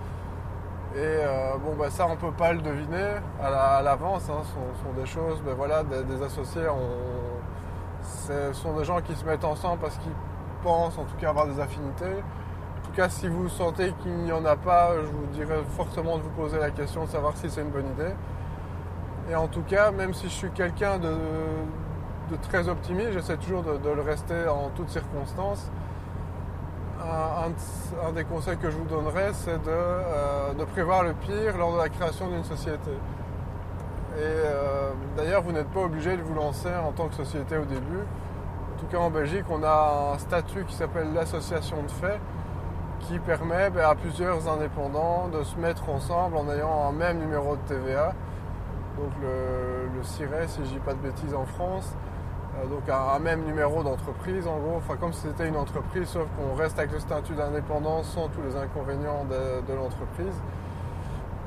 Et 0.95 1.17
bon, 1.61 1.75
ben, 1.77 1.89
ça, 1.89 2.07
on 2.07 2.11
ne 2.11 2.15
peut 2.15 2.31
pas 2.31 2.53
le 2.53 2.61
deviner 2.61 3.15
à 3.43 3.81
l'avance. 3.81 4.29
Hein. 4.29 4.43
ce 4.43 4.83
sont, 4.83 4.93
des 4.97 5.05
choses, 5.05 5.41
ben, 5.45 5.53
voilà, 5.53 5.83
des, 5.83 6.23
associés, 6.23 6.67
ce 8.01 8.53
sont 8.53 8.77
des 8.77 8.85
gens 8.85 9.01
qui 9.01 9.13
se 9.13 9.25
mettent 9.25 9.43
ensemble 9.43 9.79
parce 9.81 9.97
qu'ils 9.97 10.13
pensent 10.63 10.97
en 10.97 11.03
tout 11.03 11.17
cas 11.19 11.29
avoir 11.29 11.47
des 11.47 11.59
affinités. 11.59 12.05
En 12.05 12.85
tout 12.85 12.93
cas, 12.95 13.09
si 13.09 13.27
vous 13.27 13.49
sentez 13.49 13.93
qu'il 14.01 14.15
n'y 14.15 14.31
en 14.31 14.45
a 14.45 14.55
pas, 14.55 14.91
je 14.95 15.07
vous 15.07 15.25
dirais 15.33 15.59
fortement 15.75 16.17
de 16.17 16.23
vous 16.23 16.29
poser 16.29 16.59
la 16.59 16.71
question 16.71 17.03
de 17.03 17.09
savoir 17.09 17.35
si 17.35 17.49
c'est 17.49 17.61
une 17.61 17.71
bonne 17.71 17.89
idée. 17.91 18.13
Et 19.29 19.35
en 19.35 19.47
tout 19.47 19.63
cas, 19.63 19.91
même 19.91 20.13
si 20.13 20.29
je 20.29 20.33
suis 20.33 20.51
quelqu'un 20.51 20.97
de, 20.97 21.13
très 22.41 22.67
optimiste, 22.69 23.11
j'essaie 23.13 23.37
toujours 23.37 23.63
de, 23.63 23.89
le 23.89 24.01
rester 24.01 24.47
en 24.47 24.69
toutes 24.75 24.89
circonstances. 24.89 25.69
un, 27.01 28.11
des 28.13 28.23
conseils 28.23 28.57
que 28.57 28.69
je 28.69 28.77
vous 28.77 28.85
donnerais, 28.85 29.31
c'est 29.33 29.61
de, 29.63 30.63
prévoir 30.65 31.03
le 31.03 31.13
pire 31.13 31.57
lors 31.57 31.73
de 31.73 31.77
la 31.77 31.89
création 31.89 32.27
d'une 32.27 32.43
société. 32.43 32.91
Et 34.17 35.17
d'ailleurs, 35.17 35.41
vous 35.41 35.51
n'êtes 35.51 35.69
pas 35.69 35.81
obligé 35.81 36.15
de 36.17 36.21
vous 36.21 36.33
lancer 36.33 36.73
en 36.73 36.91
tant 36.91 37.07
que 37.07 37.15
société 37.15 37.57
au 37.57 37.65
début. 37.65 38.03
En 38.75 38.79
tout 38.79 38.87
cas, 38.87 38.97
en 38.97 39.09
Belgique, 39.09 39.45
on 39.49 39.63
a 39.63 40.13
un 40.15 40.17
statut 40.17 40.65
qui 40.65 40.75
s'appelle 40.75 41.13
l'association 41.13 41.83
de 41.83 41.91
fait, 41.91 42.19
qui 43.01 43.19
permet 43.19 43.69
ben, 43.69 43.85
à 43.89 43.95
plusieurs 43.95 44.47
indépendants 44.49 45.27
de 45.27 45.43
se 45.43 45.57
mettre 45.57 45.89
ensemble 45.89 46.37
en 46.37 46.49
ayant 46.49 46.89
un 46.89 46.91
même 46.91 47.19
numéro 47.19 47.55
de 47.55 47.61
TVA. 47.67 48.13
Donc 48.97 49.11
le, 49.21 49.97
le 49.97 50.03
si 50.03 50.23
je 50.23 50.69
dis 50.69 50.79
pas 50.79 50.93
de 50.93 50.99
bêtises 50.99 51.33
en 51.33 51.45
France. 51.45 51.95
Euh, 52.57 52.67
donc 52.67 52.87
un, 52.89 53.19
même 53.19 53.43
numéro 53.43 53.83
d'entreprise 53.83 54.47
en 54.47 54.57
gros, 54.57 54.75
enfin 54.77 54.95
comme 54.97 55.13
si 55.13 55.21
c'était 55.21 55.47
une 55.47 55.57
entreprise, 55.57 56.07
sauf 56.07 56.27
qu'on 56.37 56.55
reste 56.55 56.77
avec 56.79 56.91
le 56.91 56.99
statut 56.99 57.33
d'indépendance 57.33 58.09
sans 58.09 58.27
tous 58.29 58.41
les 58.41 58.55
inconvénients 58.55 59.25
de, 59.25 59.73
l'entreprise. 59.73 60.41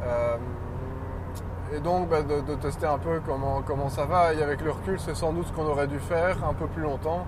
Euh, 0.05 0.37
et 1.75 1.81
donc 1.81 2.09
ben, 2.09 2.25
de, 2.27 2.55
tester 2.55 2.87
un 2.87 2.99
peu 2.99 3.21
comment, 3.25 3.63
comment 3.63 3.89
ça 3.89 4.05
va. 4.05 4.35
Et 4.35 4.43
avec 4.43 4.61
le 4.63 4.71
recul, 4.71 4.99
c'est 4.99 5.15
sans 5.15 5.33
doute 5.33 5.47
ce 5.47 5.53
qu'on 5.53 5.67
aurait 5.67 5.87
dû 5.87 5.99
faire 5.99 6.45
un 6.45 6.55
peu 6.55 6.67
plus 6.67 6.83
longtemps 6.83 7.27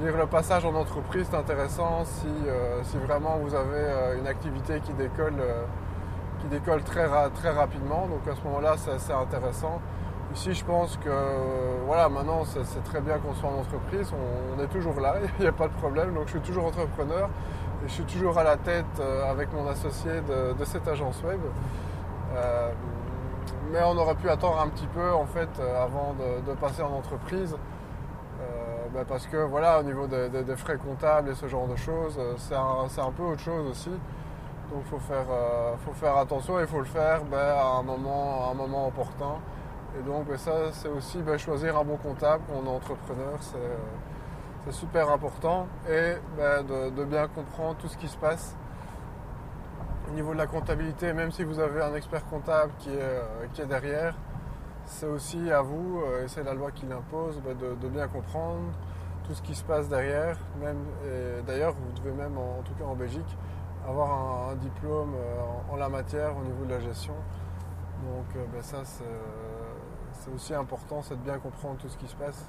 dire 0.00 0.16
le 0.16 0.24
passage 0.24 0.64
en 0.64 0.74
entreprise, 0.74 1.26
c'est 1.30 1.36
intéressant 1.36 2.06
si, 2.06 2.26
euh, 2.46 2.82
si, 2.84 2.96
vraiment 2.96 3.36
vous 3.36 3.54
avez 3.54 4.16
une 4.18 4.26
activité 4.26 4.80
qui 4.80 4.94
décolle, 4.94 5.34
qui 6.40 6.46
décolle 6.46 6.82
très, 6.82 7.06
très 7.34 7.50
rapidement. 7.50 8.06
Donc 8.06 8.26
à 8.26 8.34
ce 8.34 8.42
moment-là, 8.44 8.76
c'est 8.78 9.12
intéressant. 9.12 9.78
Ici, 10.34 10.54
je 10.54 10.64
pense 10.64 10.96
que 10.98 11.10
voilà, 11.86 12.08
maintenant, 12.08 12.44
c'est 12.44 12.84
très 12.84 13.00
bien 13.00 13.18
qu'on 13.18 13.34
soit 13.34 13.48
en 13.48 13.60
entreprise. 13.60 14.12
On, 14.56 14.62
est 14.62 14.68
toujours 14.68 15.00
là, 15.00 15.16
il 15.38 15.42
n'y 15.42 15.48
a 15.48 15.52
pas 15.52 15.68
de 15.68 15.74
problème. 15.74 16.14
Donc 16.14 16.26
je 16.26 16.32
suis 16.32 16.40
toujours 16.40 16.66
entrepreneur 16.66 17.28
et 17.84 17.88
je 17.88 17.92
suis 17.92 18.04
toujours 18.04 18.38
à 18.38 18.44
la 18.44 18.56
tête 18.56 19.00
avec 19.28 19.52
mon 19.52 19.68
associé 19.68 20.12
de, 20.20 20.64
cette 20.64 20.86
agence 20.86 21.22
web. 21.24 21.40
mais 23.72 23.80
on 23.84 23.96
aurait 23.96 24.14
pu 24.14 24.28
attendre 24.28 24.60
un 24.60 24.68
petit 24.68 24.86
peu 24.88 25.12
en 25.12 25.26
fait 25.26 25.48
avant 25.82 26.14
de 26.46 26.52
passer 26.54 26.82
en 26.82 26.92
entreprise. 26.92 27.56
Bah, 28.92 29.04
parce 29.08 29.26
que 29.28 29.36
voilà, 29.36 29.78
au 29.78 29.82
niveau 29.84 30.08
des, 30.08 30.56
frais 30.56 30.76
comptables 30.76 31.30
et 31.30 31.34
ce 31.34 31.46
genre 31.46 31.68
de 31.68 31.76
choses, 31.76 32.16
euh, 32.18 32.34
c'est 32.36 32.56
un, 33.00 33.12
peu 33.12 33.22
autre 33.22 33.40
chose 33.40 33.70
aussi. 33.70 33.90
Donc 33.90 34.82
il 34.84 34.90
faut 34.90 34.98
faire, 34.98 35.26
euh, 35.30 35.74
faut 35.84 35.92
faire 35.92 36.16
attention 36.16 36.58
et 36.58 36.62
il 36.62 36.68
faut 36.68 36.80
le 36.80 36.84
faire 36.84 37.22
bah, 37.24 37.60
à, 37.60 37.78
un 37.78 37.82
moment, 37.82 38.50
un 38.50 38.54
moment 38.54 38.88
opportun. 38.88 39.36
Et 39.98 40.02
donc 40.02 40.28
bah, 40.28 40.38
ça, 40.38 40.72
c'est 40.72 40.88
aussi 40.88 41.18
choisir 41.38 41.76
un 41.78 41.84
bon 41.84 41.96
comptable 41.96 42.42
quand 42.48 42.60
on 42.62 42.66
est 42.66 42.74
entrepreneur, 42.74 43.38
c'est 43.40 44.72
super 44.72 45.10
important. 45.10 45.66
Et 45.88 46.14
de, 46.38 47.04
bien 47.04 47.28
comprendre 47.28 47.76
tout 47.76 47.88
ce 47.88 47.96
qui 47.96 48.08
se 48.08 48.16
passe 48.16 48.56
au 50.08 50.12
niveau 50.12 50.32
de 50.32 50.38
la 50.38 50.46
comptabilité, 50.46 51.12
même 51.12 51.30
si 51.30 51.44
vous 51.44 51.60
avez 51.60 51.82
un 51.82 51.94
expert 51.94 52.24
comptable 52.26 52.72
qui 52.78 52.90
est, 52.90 53.00
euh, 53.00 53.66
derrière, 53.66 54.14
c'est 54.84 55.06
aussi 55.06 55.50
à 55.52 55.62
vous, 55.62 56.02
euh, 56.04 56.24
et 56.24 56.28
c'est 56.28 56.42
la 56.42 56.54
loi 56.54 56.72
qui 56.72 56.86
l'impose, 56.86 57.40
de, 57.42 57.88
bien 57.88 58.08
comprendre 58.08 58.72
tout 59.24 59.34
ce 59.34 59.42
qui 59.42 59.54
se 59.54 59.62
passe 59.62 59.88
derrière. 59.88 60.36
Même, 60.60 60.78
d'ailleurs, 61.46 61.74
vous 61.74 61.92
devez 62.02 62.12
même, 62.16 62.36
en, 62.36 62.62
tout 62.62 62.74
cas 62.74 62.84
en 62.84 62.96
Belgique, 62.96 63.36
avoir 63.86 64.50
un, 64.50 64.54
diplôme 64.56 65.14
euh, 65.14 65.72
en, 65.72 65.76
la 65.76 65.88
matière 65.88 66.36
au 66.36 66.42
niveau 66.42 66.64
de 66.64 66.70
la 66.70 66.80
gestion. 66.80 67.14
Donc 68.04 68.26
euh, 68.36 68.62
ça, 68.62 68.78
c'est 68.84 69.04
aussi 70.34 70.54
important, 70.54 71.02
c'est 71.02 71.16
de 71.16 71.22
bien 71.22 71.38
comprendre 71.38 71.76
tout 71.78 71.88
ce 71.88 71.96
qui 71.96 72.06
se 72.06 72.16
passe. 72.16 72.48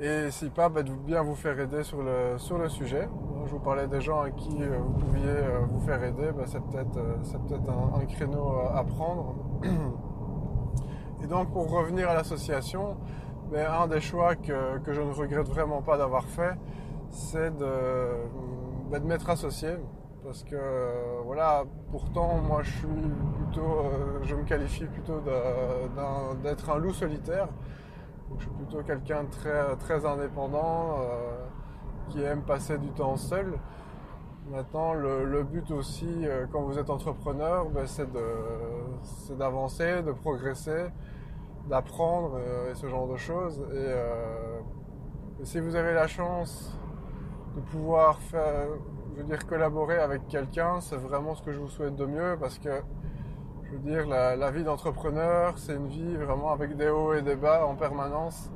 Et 0.00 0.30
si 0.30 0.50
pas, 0.50 0.68
bah, 0.68 0.82
de 0.82 0.92
bien 0.92 1.22
vous 1.22 1.34
faire 1.34 1.58
aider 1.58 1.82
sur 1.82 2.02
le, 2.02 2.36
sur 2.36 2.58
le 2.58 2.68
sujet. 2.68 3.08
Je 3.46 3.50
vous 3.50 3.60
parlais 3.60 3.86
des 3.86 4.00
gens 4.00 4.20
à 4.20 4.30
qui 4.30 4.62
vous 4.62 4.92
pouviez 4.92 5.34
vous 5.68 5.80
faire 5.80 6.02
aider, 6.02 6.30
c'est 6.46 6.62
peut-être 6.62 6.98
un, 6.98 8.00
un, 8.00 8.04
créneau 8.06 8.60
à 8.74 8.84
prendre. 8.84 9.34
Et 11.22 11.26
donc 11.26 11.50
pour 11.52 11.70
revenir 11.70 12.10
à 12.10 12.14
l'association, 12.14 12.96
ben, 13.50 13.66
un 13.70 13.86
des 13.86 14.00
choix 14.00 14.34
que, 14.34 14.80
je 14.86 15.00
ne 15.00 15.12
regrette 15.12 15.48
vraiment 15.48 15.80
pas 15.80 15.96
d'avoir 15.96 16.24
fait, 16.24 16.54
c'est 17.10 17.56
de, 17.56 17.68
ben, 18.90 19.00
de 19.00 19.06
m'être 19.06 19.30
associé. 19.30 19.70
Parce 20.26 20.42
que 20.42 21.22
voilà, 21.24 21.62
pourtant 21.92 22.38
moi 22.38 22.60
je 22.62 22.70
suis 22.70 22.88
plutôt, 23.36 23.60
euh, 23.60 24.18
je 24.24 24.34
me 24.34 24.42
qualifie 24.42 24.86
plutôt 24.86 25.20
d'être 26.42 26.68
un, 26.68 26.78
loup 26.78 26.92
solitaire. 26.92 27.48
je 28.36 28.42
suis 28.42 28.50
plutôt 28.50 28.82
quelqu'un 28.82 29.22
de 29.22 29.30
très, 29.30 29.76
très 29.76 30.04
indépendant, 30.04 30.98
euh, 30.98 31.46
qui 32.08 32.22
aime 32.22 32.42
passer 32.42 32.76
du 32.76 32.88
temps 32.88 33.16
seul. 33.16 33.54
Maintenant, 34.50 34.94
le, 34.94 35.42
but 35.42 35.72
aussi, 35.72 36.06
euh, 36.22 36.46
quand 36.52 36.62
vous 36.62 36.78
êtes 36.78 36.88
entrepreneur, 36.88 37.68
ben, 37.68 37.84
c'est 37.86 38.06
d'avancer, 39.36 40.02
de 40.02 40.12
progresser, 40.12 40.86
d'apprendre 41.68 42.36
euh, 42.36 42.70
et 42.70 42.74
ce 42.76 42.86
genre 42.86 43.08
de 43.08 43.16
choses. 43.16 43.60
Euh, 43.72 44.60
et, 45.40 45.44
si 45.44 45.58
vous 45.58 45.74
avez 45.74 45.94
la 45.94 46.06
chance 46.06 46.78
de 47.56 47.60
pouvoir 47.60 48.20
faire, 48.20 48.68
je 49.16 49.22
veux 49.22 49.26
dire, 49.26 49.46
collaborer 49.46 49.98
avec 49.98 50.28
quelqu'un, 50.28 50.80
c'est 50.80 50.96
vraiment 50.96 51.34
ce 51.34 51.42
que 51.42 51.52
je 51.52 51.58
vous 51.58 51.68
souhaite 51.68 51.96
de 51.96 52.04
mieux 52.04 52.36
parce 52.38 52.58
que, 52.58 52.82
je 53.64 53.72
veux 53.72 53.78
dire, 53.78 54.06
la, 54.06 54.50
vie 54.50 54.62
d'entrepreneur, 54.62 55.58
c'est 55.58 55.74
une 55.74 55.88
vie 55.88 56.16
vraiment 56.16 56.52
avec 56.52 56.76
des 56.76 56.88
hauts 56.88 57.14
et 57.14 57.22
des 57.22 57.34
bas 57.36 57.66
en 57.66 57.74
permanence. 57.74 58.50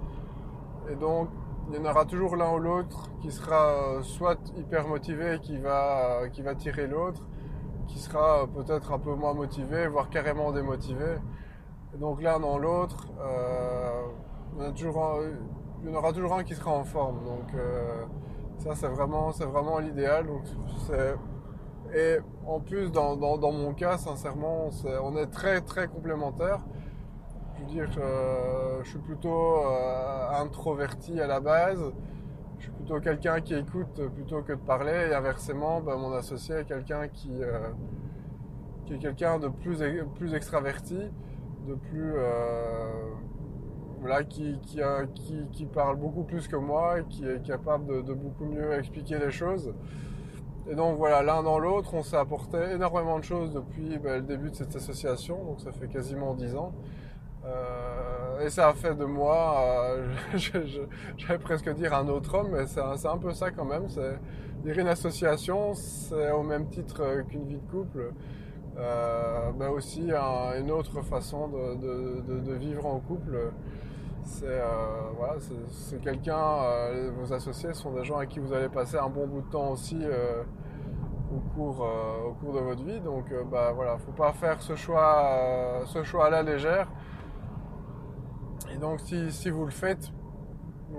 Et 0.90 0.94
donc, 0.94 1.28
il 1.70 1.76
y 1.76 1.78
en 1.78 1.90
aura 1.90 2.04
toujours 2.04 2.36
l'un 2.36 2.52
ou 2.52 2.58
l'autre 2.58 3.10
qui 3.20 3.30
sera 3.30 3.72
euh, 3.72 4.02
soit 4.02 4.38
hyper 4.56 4.86
motivé 4.86 5.34
et 5.34 5.40
qui 5.40 5.58
va, 5.58 6.28
qui 6.32 6.42
va 6.42 6.54
tirer 6.54 6.86
l'autre, 6.86 7.22
qui 7.86 7.98
sera 7.98 8.46
peut-être 8.46 8.92
un 8.92 8.98
peu 8.98 9.14
moins 9.14 9.34
motivé, 9.34 9.86
voire 9.86 10.10
carrément 10.10 10.52
démotivé 10.52 11.16
donc 11.98 12.22
l'un 12.22 12.38
dans 12.38 12.58
l'autre, 12.58 13.08
euh, 13.20 14.06
il, 14.58 15.88
y 15.88 15.90
en 15.90 15.94
aura 15.94 16.12
toujours 16.12 16.34
un 16.34 16.44
qui 16.44 16.54
sera 16.54 16.70
en 16.70 16.84
forme. 16.84 17.24
Donc 17.24 17.54
euh, 17.54 18.04
ça 18.60 18.74
c'est 18.74 18.88
vraiment, 18.88 19.32
c'est 19.32 19.44
vraiment 19.44 19.78
l'idéal. 19.78 20.26
et 21.94 22.18
en 22.46 22.60
plus 22.60 22.90
dans, 22.92 23.16
mon 23.16 23.74
cas, 23.74 23.98
sincèrement, 23.98 24.70
on 25.02 25.16
est 25.16 25.26
très 25.26 25.60
très 25.60 25.88
complémentaires. 25.88 26.60
Je 27.56 27.60
veux 27.60 27.70
dire, 27.70 27.90
euh, 27.98 28.80
je 28.82 28.90
suis 28.90 28.98
plutôt 28.98 29.56
introverti 30.32 31.20
à 31.20 31.26
la 31.26 31.40
base. 31.40 31.92
Je 32.58 32.64
suis 32.64 32.72
plutôt 32.72 33.00
quelqu'un 33.00 33.40
qui 33.40 33.54
écoute 33.54 34.00
plutôt 34.14 34.42
que 34.42 34.52
de 34.52 34.58
parler. 34.58 35.08
Et 35.10 35.14
inversement, 35.14 35.80
ben, 35.80 35.96
mon 35.96 36.12
associé 36.12 36.56
est 36.56 36.64
quelqu'un 36.64 37.08
qui, 37.08 37.32
qui 38.86 38.94
est 38.94 38.98
quelqu'un 38.98 39.38
de 39.38 39.48
plus, 39.48 39.82
plus 40.16 40.34
extraverti 40.34 41.10
de 41.66 41.74
plus 41.74 42.12
euh, 42.16 43.14
voilà, 44.00 44.24
qui, 44.24 44.58
qui, 44.62 44.80
qui, 45.52 45.66
parle 45.66 45.96
beaucoup 45.96 46.24
plus 46.24 46.48
que 46.48 46.56
moi 46.56 47.00
et 47.00 47.04
qui 47.04 47.26
est 47.26 47.42
capable 47.42 48.04
de, 48.04 48.12
beaucoup 48.12 48.44
mieux 48.44 48.72
expliquer 48.72 49.18
les 49.18 49.30
choses. 49.30 49.72
Et 50.68 50.74
donc 50.74 50.96
voilà, 50.98 51.22
l'un 51.22 51.42
dans 51.42 51.58
l'autre, 51.58 51.94
on 51.94 52.02
s'est 52.02 52.16
apporté 52.16 52.58
énormément 52.74 53.18
de 53.18 53.24
choses 53.24 53.52
depuis 53.52 53.98
ben, 53.98 54.16
le 54.16 54.22
début 54.22 54.50
de 54.50 54.54
cette 54.54 54.74
association, 54.74 55.44
donc 55.44 55.60
ça 55.60 55.72
fait 55.72 55.88
quasiment 55.88 56.34
dix 56.34 56.54
ans. 56.54 56.72
Euh, 57.44 58.44
et 58.44 58.50
ça 58.50 58.68
a 58.68 58.74
fait 58.74 58.94
de 58.94 59.04
moi, 59.04 59.62
euh, 59.90 60.14
j'allais 61.16 61.38
presque 61.38 61.72
dire 61.74 61.94
un 61.94 62.08
autre 62.08 62.34
homme, 62.34 62.50
mais 62.52 62.66
c'est 62.66 62.80
un, 62.80 62.94
un, 63.04 63.18
peu 63.18 63.32
ça 63.32 63.50
quand 63.50 63.64
même. 63.64 63.88
C'est 63.88 64.18
dire 64.62 64.78
une 64.78 64.88
association, 64.88 65.74
c'est 65.74 66.30
au 66.30 66.42
même 66.42 66.68
titre 66.68 67.22
qu'une 67.28 67.46
vie 67.46 67.58
de 67.58 67.70
couple 67.70 68.12
euh, 68.78 69.50
mais 69.58 69.66
aussi 69.66 70.10
une 70.58 70.70
autre 70.70 71.02
façon 71.02 71.48
de, 71.48 72.54
vivre 72.54 72.86
en 72.86 72.98
couple. 73.00 73.52
C'est 74.30 74.46
euh, 74.46 75.10
voilà, 75.16 75.34
quelqu'un, 76.02 76.38
euh, 76.38 77.10
vos 77.18 77.32
associés 77.32 77.74
sont 77.74 77.90
des 77.92 78.04
gens 78.04 78.18
avec 78.18 78.30
qui 78.30 78.38
vous 78.38 78.52
allez 78.52 78.68
passer 78.68 78.96
un 78.96 79.08
bon 79.08 79.26
bout 79.26 79.42
de 79.42 79.50
temps 79.50 79.70
aussi 79.70 79.98
au 81.34 81.40
cours, 81.54 81.86
au 82.26 82.32
cours 82.34 82.54
de 82.54 82.60
votre 82.60 82.82
vie. 82.82 83.00
Donc 83.00 83.26
bah 83.50 83.72
voilà, 83.74 83.98
faut 83.98 84.12
pas 84.12 84.32
faire 84.32 84.62
ce 84.62 84.76
choix, 84.76 85.82
ce 85.86 86.02
choix 86.04 86.26
à 86.26 86.30
la 86.30 86.42
légère. 86.42 86.88
Et 88.72 88.76
donc 88.78 89.00
si, 89.00 89.32
si 89.32 89.50
vous 89.50 89.64
le 89.64 89.72
faites, 89.72 90.12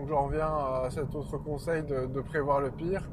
j'en 0.08 0.26
reviens 0.26 0.54
à 0.84 0.90
cet 0.90 1.16
autre 1.16 1.38
conseil 1.38 1.84
de 1.84 2.22
prévoir 2.22 2.60
le 2.60 2.70
pire 2.70 3.04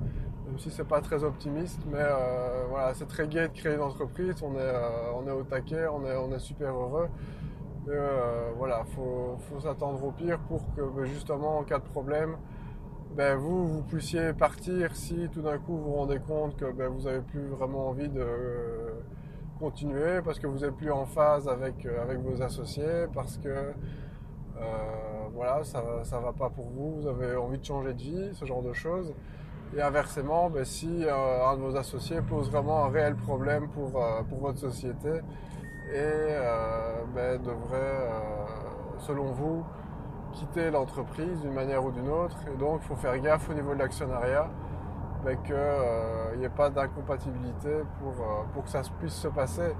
même 0.48 0.58
si 0.58 0.70
c'est 0.70 0.86
pas 0.86 1.00
très 1.00 1.24
optimiste, 1.24 1.80
mais 1.90 1.98
euh, 2.00 2.64
voilà, 2.68 2.94
c'est 2.94 3.06
très 3.06 3.28
gai 3.28 3.48
de 3.48 3.52
créer 3.52 3.74
une 3.74 3.82
entreprise, 3.82 4.34
on 4.42 4.54
est, 4.54 4.60
euh, 4.60 5.12
on 5.16 5.26
est 5.26 5.30
au 5.30 5.42
taquet, 5.42 5.86
on 5.88 6.04
est, 6.06 6.16
on 6.16 6.32
est 6.32 6.38
super 6.38 6.70
heureux. 6.70 7.08
Euh, 7.90 8.50
voilà, 8.56 8.84
faut, 8.94 9.38
s'attendre 9.60 10.02
au 10.04 10.10
pire 10.10 10.38
pour 10.40 10.60
que 10.74 10.82
ben, 10.82 11.04
justement 11.04 11.58
en 11.58 11.64
cas 11.64 11.78
de 11.78 11.84
problème, 11.84 12.36
ben, 13.16 13.36
vous, 13.36 13.66
vous 13.66 13.82
puissiez 13.82 14.32
partir 14.34 14.94
si 14.94 15.28
tout 15.32 15.42
d'un 15.42 15.58
coup 15.58 15.76
vous 15.76 15.84
vous 15.84 15.94
rendez 15.94 16.18
compte 16.18 16.56
que 16.56 16.70
ben, 16.70 16.88
vous 16.88 17.02
n'avez 17.02 17.20
plus 17.20 17.46
vraiment 17.46 17.88
envie 17.88 18.08
de 18.08 18.26
continuer 19.58 20.20
parce 20.22 20.38
que 20.38 20.46
vous 20.46 20.58
n'êtes 20.58 20.76
plus 20.76 20.90
en 20.90 21.06
phase 21.06 21.48
avec, 21.48 21.86
avec 21.86 22.18
vos 22.18 22.42
associés, 22.42 23.06
parce 23.14 23.38
que 23.38 23.72
voilà, 25.34 25.62
ça 25.62 25.80
ne 25.80 26.22
va 26.22 26.32
pas 26.32 26.50
pour 26.50 26.66
vous, 26.66 27.00
vous 27.00 27.06
avez 27.06 27.36
envie 27.36 27.58
de 27.58 27.64
changer 27.64 27.94
de 27.94 28.02
vie, 28.02 28.30
ce 28.34 28.44
genre 28.44 28.62
de 28.62 28.72
choses. 28.72 29.14
Et 29.76 29.80
inversement, 29.80 30.50
si 30.64 31.04
un 31.08 31.56
de 31.56 31.60
vos 31.60 31.76
associés 31.76 32.20
pose 32.22 32.50
vraiment 32.50 32.84
un 32.84 32.88
réel 32.88 33.14
problème 33.14 33.68
pour, 33.68 33.92
pour 34.28 34.38
votre 34.38 34.58
société 34.58 35.20
et 35.92 36.36
ben, 37.14 37.40
devrait, 37.42 38.08
selon 38.98 39.32
vous, 39.32 39.64
quitter 40.32 40.70
l'entreprise 40.70 41.40
d'une 41.40 41.54
manière 41.54 41.84
ou 41.84 41.90
d'une 41.90 42.08
autre. 42.08 42.36
Et 42.52 42.56
donc, 42.56 42.80
il 42.82 42.88
faut 42.88 42.96
faire 42.96 43.18
gaffe 43.18 43.48
au 43.50 43.54
niveau 43.54 43.74
de 43.74 43.78
l'actionnariat 43.78 44.48
qu'il 45.44 46.38
n'y 46.38 46.44
ait 46.44 46.48
pas 46.48 46.70
d'incompatibilité 46.70 47.82
pour, 48.00 48.14
pour 48.54 48.64
que 48.64 48.70
ça 48.70 48.82
puisse 48.98 49.14
se 49.14 49.28
passer 49.28 49.74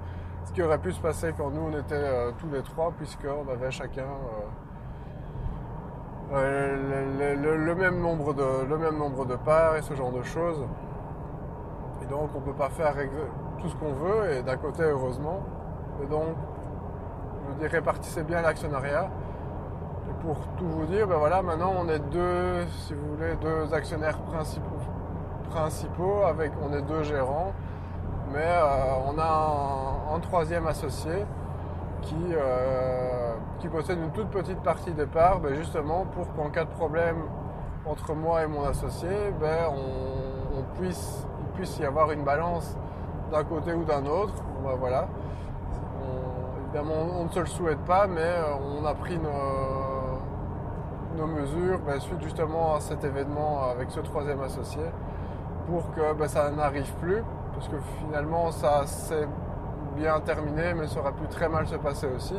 ce 0.49 0.53
qui 0.53 0.63
aurait 0.63 0.79
pu 0.79 0.91
se 0.91 0.99
passer 0.99 1.33
quand 1.37 1.51
nous 1.51 1.61
on 1.61 1.77
était 1.77 1.93
euh, 1.93 2.31
tous 2.39 2.49
les 2.49 2.63
trois, 2.63 2.91
puisqu'on 2.97 3.47
avait 3.51 3.71
chacun 3.71 4.07
euh, 6.33 6.33
euh, 6.33 7.55
le, 7.65 7.75
même 7.75 7.99
nombre 8.01 8.33
de, 8.33 8.65
le 8.67 8.77
même 8.77 8.97
nombre 8.97 9.25
de 9.25 9.35
parts 9.35 9.75
et 9.75 9.81
ce 9.83 9.93
genre 9.93 10.11
de 10.11 10.23
choses. 10.23 10.65
Et 12.01 12.05
donc 12.07 12.29
on 12.33 12.39
ne 12.39 12.45
peut 12.45 12.53
pas 12.53 12.69
faire 12.69 12.95
tout 13.59 13.69
ce 13.69 13.75
qu'on 13.75 13.93
veut, 13.93 14.31
et 14.33 14.41
d'un 14.41 14.57
côté 14.57 14.83
heureusement. 14.83 15.41
Et 16.03 16.05
donc, 16.05 16.35
je 17.49 17.61
dis 17.61 17.67
répartissez 17.67 18.23
bien 18.23 18.41
l'actionnariat. 18.41 19.09
Et 20.09 20.23
pour 20.23 20.37
tout 20.57 20.67
vous 20.67 20.85
dire, 20.85 21.07
ben 21.07 21.17
voilà, 21.17 21.41
maintenant 21.41 21.73
on 21.79 21.87
est 21.89 21.99
deux, 21.99 22.65
si 22.85 22.93
vous 22.93 23.15
voulez, 23.15 23.35
deux 23.41 23.73
actionnaires 23.73 24.17
principaux, 24.19 24.79
principaux 25.49 26.23
avec, 26.23 26.51
on 26.63 26.73
est 26.73 26.81
deux 26.81 27.03
gérants 27.03 27.53
mais 28.31 28.45
euh, 28.45 28.63
on 29.07 29.17
a 29.17 30.15
un, 30.15 30.19
troisième 30.19 30.67
associé 30.67 31.25
qui, 32.01 32.15
euh, 32.31 33.33
qui, 33.59 33.67
possède 33.67 33.99
une 33.99 34.11
toute 34.11 34.29
petite 34.29 34.61
partie 34.61 34.91
des 34.91 35.05
parts, 35.05 35.39
ben, 35.39 35.55
justement 35.55 36.05
pour 36.05 36.33
qu'en 36.33 36.49
cas 36.49 36.65
de 36.65 36.69
problème 36.69 37.17
entre 37.85 38.13
moi 38.13 38.43
et 38.43 38.47
mon 38.47 38.65
associé, 38.65 39.09
ben, 39.39 39.69
on, 39.71 40.63
puisse, 40.79 41.25
il 41.39 41.47
puisse 41.53 41.79
y 41.79 41.85
avoir 41.85 42.11
une 42.11 42.23
balance 42.23 42.75
d'un 43.31 43.43
côté 43.43 43.73
ou 43.73 43.83
d'un 43.83 44.05
autre. 44.05 44.33
Ben, 44.63 44.75
voilà. 44.77 45.07
On 46.75 47.23
ne 47.25 47.29
se 47.29 47.39
le 47.39 47.45
souhaite 47.45 47.79
pas, 47.79 48.07
mais 48.07 48.21
euh, 48.21 48.53
on 48.81 48.85
a 48.85 48.93
pris 48.93 49.17
nos, 49.17 50.19
nos 51.17 51.27
mesures 51.27 51.79
suite 51.99 52.21
justement 52.21 52.75
à 52.75 52.79
cet 52.79 53.03
événement 53.03 53.69
avec 53.69 53.89
ce 53.91 53.99
troisième 53.99 54.41
associé 54.41 54.83
pour 55.67 55.91
que 55.91 56.27
ça 56.27 56.51
n'arrive 56.51 56.91
plus 56.95 57.23
parce 57.53 57.67
que 57.67 57.77
finalement 57.99 58.51
ça 58.51 58.85
s'est 58.85 59.27
bien 59.97 60.19
terminé, 60.21 60.73
mais 60.73 60.87
ça 60.87 60.99
aurait 60.99 61.11
pu 61.11 61.27
très 61.27 61.49
mal 61.49 61.67
se 61.67 61.75
passer 61.75 62.07
aussi. 62.15 62.35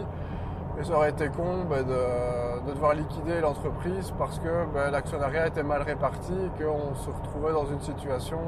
Et 0.78 0.84
ça 0.84 0.94
aurait 0.94 1.10
été 1.10 1.28
con 1.28 1.64
ben, 1.68 1.84
de, 1.84 2.70
devoir 2.72 2.94
liquider 2.94 3.40
l'entreprise 3.40 4.12
parce 4.18 4.38
que 4.38 4.90
l'actionnariat 4.90 5.48
était 5.48 5.62
mal 5.62 5.82
réparti 5.82 6.32
et 6.32 6.62
qu'on 6.62 6.94
se 6.94 7.10
retrouvait 7.10 7.52
dans 7.52 7.66
une 7.66 7.80
situation 7.80 8.38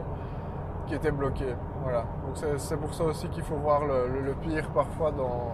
qui 0.86 0.94
était 0.94 1.10
bloquée. 1.10 1.54
Voilà. 1.82 2.04
Donc 2.24 2.36
c'est 2.56 2.76
pour 2.76 2.94
ça 2.94 3.04
aussi 3.04 3.28
qu'il 3.28 3.42
faut 3.42 3.56
voir 3.56 3.82
le, 3.84 4.32
pire 4.40 4.70
parfois 4.70 5.10
dans, 5.10 5.52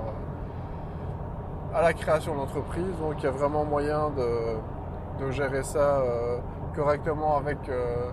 à 1.75 1.82
la 1.82 1.92
création 1.92 2.34
d'entreprise. 2.34 2.96
Donc 3.00 3.14
il 3.18 3.25
y 3.25 3.26
a 3.26 3.30
vraiment 3.30 3.64
moyen 3.64 4.10
de, 4.10 5.30
gérer 5.30 5.62
ça 5.62 5.98
euh, 5.98 6.38
correctement 6.76 7.37
avec 7.37 7.58
euh, 7.68 8.10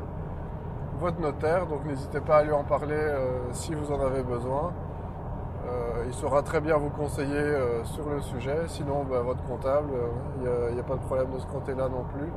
votre 0.99 1.19
notaire, 1.19 1.67
donc 1.67 1.85
n'hésitez 1.85 2.19
pas 2.19 2.37
à 2.37 2.43
lui 2.43 2.51
en 2.51 2.63
parler 2.63 2.95
euh, 2.95 3.39
si 3.51 3.75
vous 3.75 3.91
en 3.91 4.01
avez 4.01 4.23
besoin. 4.23 4.73
Il 6.07 6.13
saura 6.13 6.43
très 6.43 6.61
bien 6.61 6.77
vous 6.77 6.91
conseiller 6.91 7.55
sur 7.85 8.07
le 8.07 8.21
sujet, 8.21 8.55
sinon 8.67 9.03
bah, 9.09 9.21
votre 9.21 9.43
comptable, 9.45 9.89
il 10.37 10.75
n'y 10.75 10.79
a, 10.79 10.83
pas 10.83 10.93
de 10.93 10.99
problème 10.99 11.31
de 11.31 11.39
ce 11.39 11.47
côté-là 11.47 11.89
non 11.89 12.05
plus. 12.13 12.31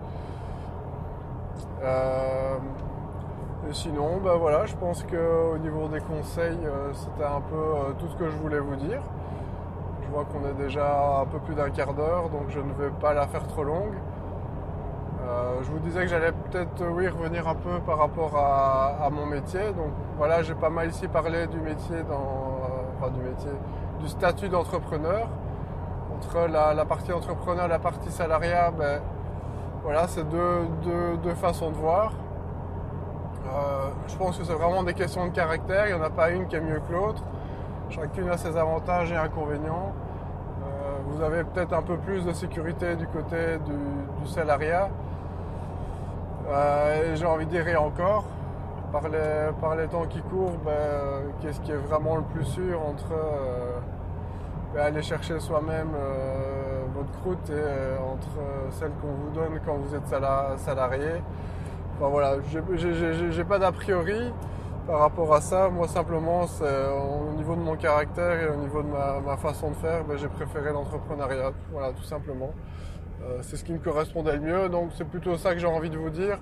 et 3.68 3.72
sinon, 3.74 4.20
bah, 4.24 4.36
voilà, 4.38 4.64
je 4.64 4.74
pense 4.76 5.02
qu'au 5.02 5.58
niveau 5.58 5.86
des 5.88 6.00
conseils, 6.00 6.58
c'était 6.94 7.28
un 7.28 7.42
peu 7.42 7.92
tout 7.98 8.08
ce 8.08 8.16
que 8.16 8.30
je 8.30 8.36
voulais 8.38 8.60
vous 8.60 8.76
dire. 8.76 9.02
Je 10.08 10.14
vois 10.14 10.24
qu'on 10.24 10.48
est 10.48 10.54
déjà 10.54 11.20
un 11.20 11.26
peu 11.26 11.38
plus 11.38 11.54
d'un 11.54 11.68
quart 11.68 11.92
d'heure, 11.92 12.30
donc 12.30 12.48
je 12.48 12.60
ne 12.60 12.72
vais 12.72 12.90
pas 12.98 13.12
la 13.12 13.26
faire 13.26 13.46
trop 13.46 13.62
longue. 13.62 13.92
Euh, 15.22 15.58
je 15.62 15.70
vous 15.70 15.80
disais 15.80 16.00
que 16.00 16.06
j'allais 16.06 16.32
peut-être 16.32 16.82
oui, 16.90 17.08
revenir 17.08 17.46
un 17.46 17.54
peu 17.54 17.78
par 17.80 17.98
rapport 17.98 18.34
à, 18.34 19.10
mon 19.10 19.26
métier. 19.26 19.60
Donc 19.76 19.92
voilà, 20.16 20.42
j'ai 20.42 20.54
pas 20.54 20.70
mal 20.70 20.88
ici 20.88 21.08
parlé 21.08 21.46
du 21.48 21.60
métier, 21.60 21.96
dans, 22.08 23.06
euh, 23.06 23.10
du 23.10 23.20
métier, 23.20 23.50
du 24.00 24.08
statut 24.08 24.48
d'entrepreneur. 24.48 25.28
Entre 26.16 26.48
la, 26.48 26.84
partie 26.86 27.12
entrepreneur 27.12 27.66
et 27.66 27.68
la 27.68 27.78
partie 27.78 28.10
salariat, 28.10 28.70
ben, 28.70 29.02
voilà, 29.82 30.08
c'est 30.08 30.26
deux, 30.26 31.34
façons 31.34 31.68
de 31.68 31.76
voir. 31.76 32.12
Euh, 33.44 33.90
je 34.06 34.16
pense 34.16 34.38
que 34.38 34.44
c'est 34.44 34.54
vraiment 34.54 34.82
des 34.84 34.94
questions 34.94 35.26
de 35.26 35.32
caractère. 35.32 35.86
Il 35.86 35.94
n'y 35.94 36.00
en 36.00 36.02
a 36.02 36.10
pas 36.10 36.30
une 36.30 36.46
qui 36.46 36.56
est 36.56 36.62
mieux 36.62 36.80
que 36.88 36.92
l'autre. 36.94 37.22
Chacune 37.90 38.28
a 38.28 38.36
ses 38.36 38.56
avantages 38.56 39.12
et 39.12 39.16
inconvénients. 39.16 39.92
vous 41.06 41.22
avez 41.22 41.42
peut-être 41.44 41.72
un 41.72 41.82
peu 41.82 41.96
plus 41.96 42.24
de 42.24 42.32
sécurité 42.32 42.96
du 42.96 43.06
côté 43.06 43.58
du 43.66 44.26
salariat. 44.26 44.88
Euh, 46.50 47.14
j'ai 47.14 47.26
envie 47.26 47.44
de 47.44 47.50
dire 47.50 47.68
et 47.68 47.76
encore, 47.76 48.24
par 48.90 49.08
les, 49.08 49.86
temps 49.88 50.06
qui 50.08 50.20
courent, 50.22 50.56
ben, 50.64 51.32
qu'est-ce 51.40 51.60
qui 51.60 51.72
est 51.72 51.76
vraiment 51.76 52.16
le 52.16 52.22
plus 52.22 52.44
sûr 52.44 52.80
entre 52.80 53.12
euh, 53.12 53.78
ben, 54.74 54.86
aller 54.86 55.02
chercher 55.02 55.38
soi-même 55.40 55.90
euh, 55.94 56.84
votre 56.94 57.10
croûte 57.20 57.50
et 57.50 58.00
entre 58.02 58.40
celle 58.70 58.92
qu'on 59.02 59.08
vous 59.08 59.30
donne 59.34 59.60
quand 59.66 59.74
vous 59.74 59.94
êtes 59.94 60.08
salarié. 60.58 61.22
Enfin, 61.96 62.08
voilà, 62.10 62.36
j'ai 63.30 63.44
pas 63.44 63.58
d'a 63.58 63.72
priori 63.72 64.32
par 64.88 65.00
rapport 65.00 65.34
à 65.34 65.42
ça. 65.42 65.68
Moi 65.68 65.86
simplement, 65.86 66.44
au 66.44 67.36
niveau 67.36 67.54
de 67.54 67.60
mon 67.60 67.76
caractère 67.76 68.40
et 68.40 68.48
au 68.48 68.56
niveau 68.56 68.82
de 68.82 68.88
ma, 68.88 69.36
façon 69.36 69.70
de 69.70 69.76
faire, 69.76 70.02
ben, 70.04 70.16
j'ai 70.16 70.28
préféré 70.28 70.72
l'entrepreneuriat. 70.72 71.52
Voilà, 71.70 71.92
tout 71.92 72.02
simplement. 72.02 72.50
Euh, 73.22 73.38
c'est 73.42 73.56
ce 73.56 73.64
qui 73.64 73.72
me 73.72 73.78
correspondait 73.78 74.32
le 74.32 74.40
mieux. 74.40 74.68
Donc 74.70 74.90
c'est 74.96 75.04
plutôt 75.04 75.36
ça 75.36 75.52
que 75.52 75.60
j'ai 75.60 75.66
envie 75.66 75.90
de 75.90 75.98
vous 75.98 76.08
dire. 76.08 76.38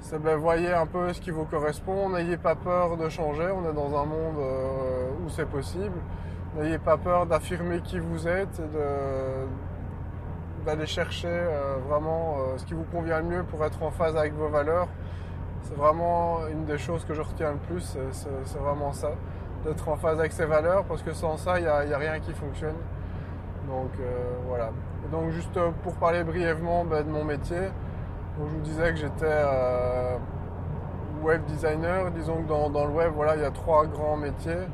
C'est 0.00 0.20
ben, 0.20 0.36
voyez 0.36 0.72
un 0.72 0.86
peu 0.86 1.12
ce 1.12 1.20
qui 1.20 1.30
vous 1.30 1.44
correspond. 1.44 2.08
N'ayez 2.08 2.38
pas 2.38 2.54
peur 2.54 2.96
de 2.96 3.08
changer. 3.10 3.48
On 3.54 3.70
est 3.70 3.74
dans 3.74 4.00
un 4.00 4.06
monde 4.06 4.38
euh, 4.38 5.10
où 5.24 5.28
c'est 5.28 5.48
possible. 5.48 6.00
N'ayez 6.56 6.78
pas 6.78 6.96
peur 6.96 7.26
d'affirmer 7.26 7.80
qui 7.80 7.98
vous 7.98 8.26
êtes 8.26 8.60
et 8.60 10.64
d'aller 10.64 10.86
chercher 10.86 11.28
euh, 11.28 11.76
vraiment 11.86 12.36
ce 12.56 12.64
qui 12.64 12.74
vous 12.74 12.84
convient 12.84 13.18
le 13.18 13.26
mieux 13.26 13.42
pour 13.42 13.62
être 13.64 13.82
en 13.82 13.90
phase 13.90 14.16
avec 14.16 14.32
vos 14.32 14.48
valeurs. 14.48 14.88
C'est 15.62 15.76
vraiment 15.76 16.46
une 16.48 16.64
des 16.64 16.78
choses 16.78 17.04
que 17.04 17.14
je 17.14 17.22
retiens 17.22 17.52
le 17.52 17.58
plus. 17.58 17.96
C'est 18.12 18.58
vraiment 18.58 18.92
ça. 18.92 19.12
D'être 19.64 19.88
en 19.88 19.96
phase 19.96 20.18
avec 20.18 20.32
ses 20.32 20.44
valeurs 20.44 20.84
parce 20.84 21.02
que 21.02 21.12
sans 21.12 21.36
ça, 21.36 21.58
il 21.58 21.62
n'y 21.62 21.68
a, 21.68 21.98
rien 21.98 22.18
qui 22.20 22.32
fonctionne. 22.32 22.76
Donc 23.68 23.90
voilà 24.48 24.70
donc 25.12 25.30
juste 25.30 25.56
euh, 25.58 25.70
pour 25.82 25.94
parler 25.94 26.24
brièvement 26.24 26.84
bah, 26.84 27.02
de 27.02 27.10
mon 27.10 27.24
métier, 27.24 27.68
je 28.38 28.42
vous 28.42 28.60
disais 28.60 28.90
que 28.90 28.96
j'étais 28.96 29.24
euh, 29.24 30.16
web 31.22 31.44
designer. 31.44 32.10
Disons 32.10 32.42
que 32.42 32.48
dans, 32.48 32.86
le 32.86 32.92
web, 32.92 33.12
voilà, 33.14 33.36
il 33.36 33.42
y 33.42 33.44
a 33.44 33.50
trois 33.50 33.86
grands 33.86 34.16
métiers. 34.16 34.66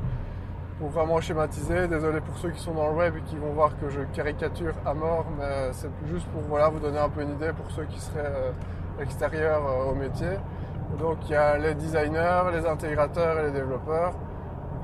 Pour 0.79 0.89
vraiment 0.89 1.19
schématiser, 1.19 1.89
désolé 1.89 2.21
pour 2.21 2.37
ceux 2.37 2.51
qui 2.51 2.61
sont 2.61 2.73
dans 2.73 2.87
le 2.87 2.95
web 2.95 3.13
et 3.17 3.21
qui 3.23 3.35
vont 3.35 3.51
voir 3.51 3.77
que 3.81 3.89
je 3.89 3.99
caricature 4.13 4.73
à 4.85 4.93
mort, 4.93 5.25
mais 5.37 5.73
c'est 5.73 5.89
juste 6.09 6.25
pour 6.27 6.41
voilà, 6.43 6.69
vous 6.69 6.79
donner 6.79 6.99
un 6.99 7.09
peu 7.09 7.21
une 7.21 7.31
idée 7.31 7.51
pour 7.51 7.69
ceux 7.71 7.83
qui 7.83 7.99
seraient 7.99 8.23
euh, 8.23 8.51
extérieurs 9.01 9.61
au 9.89 9.93
métier. 9.93 10.37
Donc 10.97 11.17
il 11.25 11.31
y 11.31 11.35
a 11.35 11.57
les 11.57 11.75
designers, 11.75 12.43
les 12.51 12.65
intégrateurs 12.65 13.39
et 13.39 13.43
les 13.43 13.51
développeurs. 13.51 14.13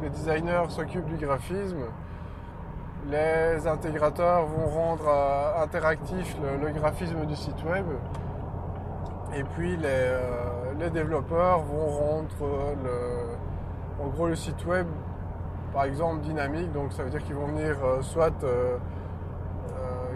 les 0.02 0.10
designers 0.10 0.70
s'occupent 0.70 1.08
du 1.08 1.26
graphisme, 1.26 1.86
les 3.10 3.68
intégrateurs 3.68 4.46
vont 4.46 4.68
rendre 4.68 5.08
euh, 5.08 5.64
interactif 5.64 6.36
le, 6.42 6.70
graphisme 6.72 7.26
du 7.26 7.36
site 7.36 7.64
web. 7.64 7.86
Et 9.36 9.44
puis 9.44 9.78
les, 9.78 9.88
euh, 9.88 10.90
développeurs 10.90 11.60
vont 11.60 11.88
rendre 11.88 12.76
le, 12.84 14.36
site 14.36 14.66
web 14.66 14.88
par 15.74 15.86
exemple 15.86 16.22
dynamique. 16.22 16.72
Donc 16.72 16.94
ça 16.94 17.04
veut 17.04 17.10
dire 17.10 17.24
qu'ils 17.24 17.36
vont 17.36 17.48
venir 17.48 17.78
euh, 17.84 18.02
soit 18.02 18.34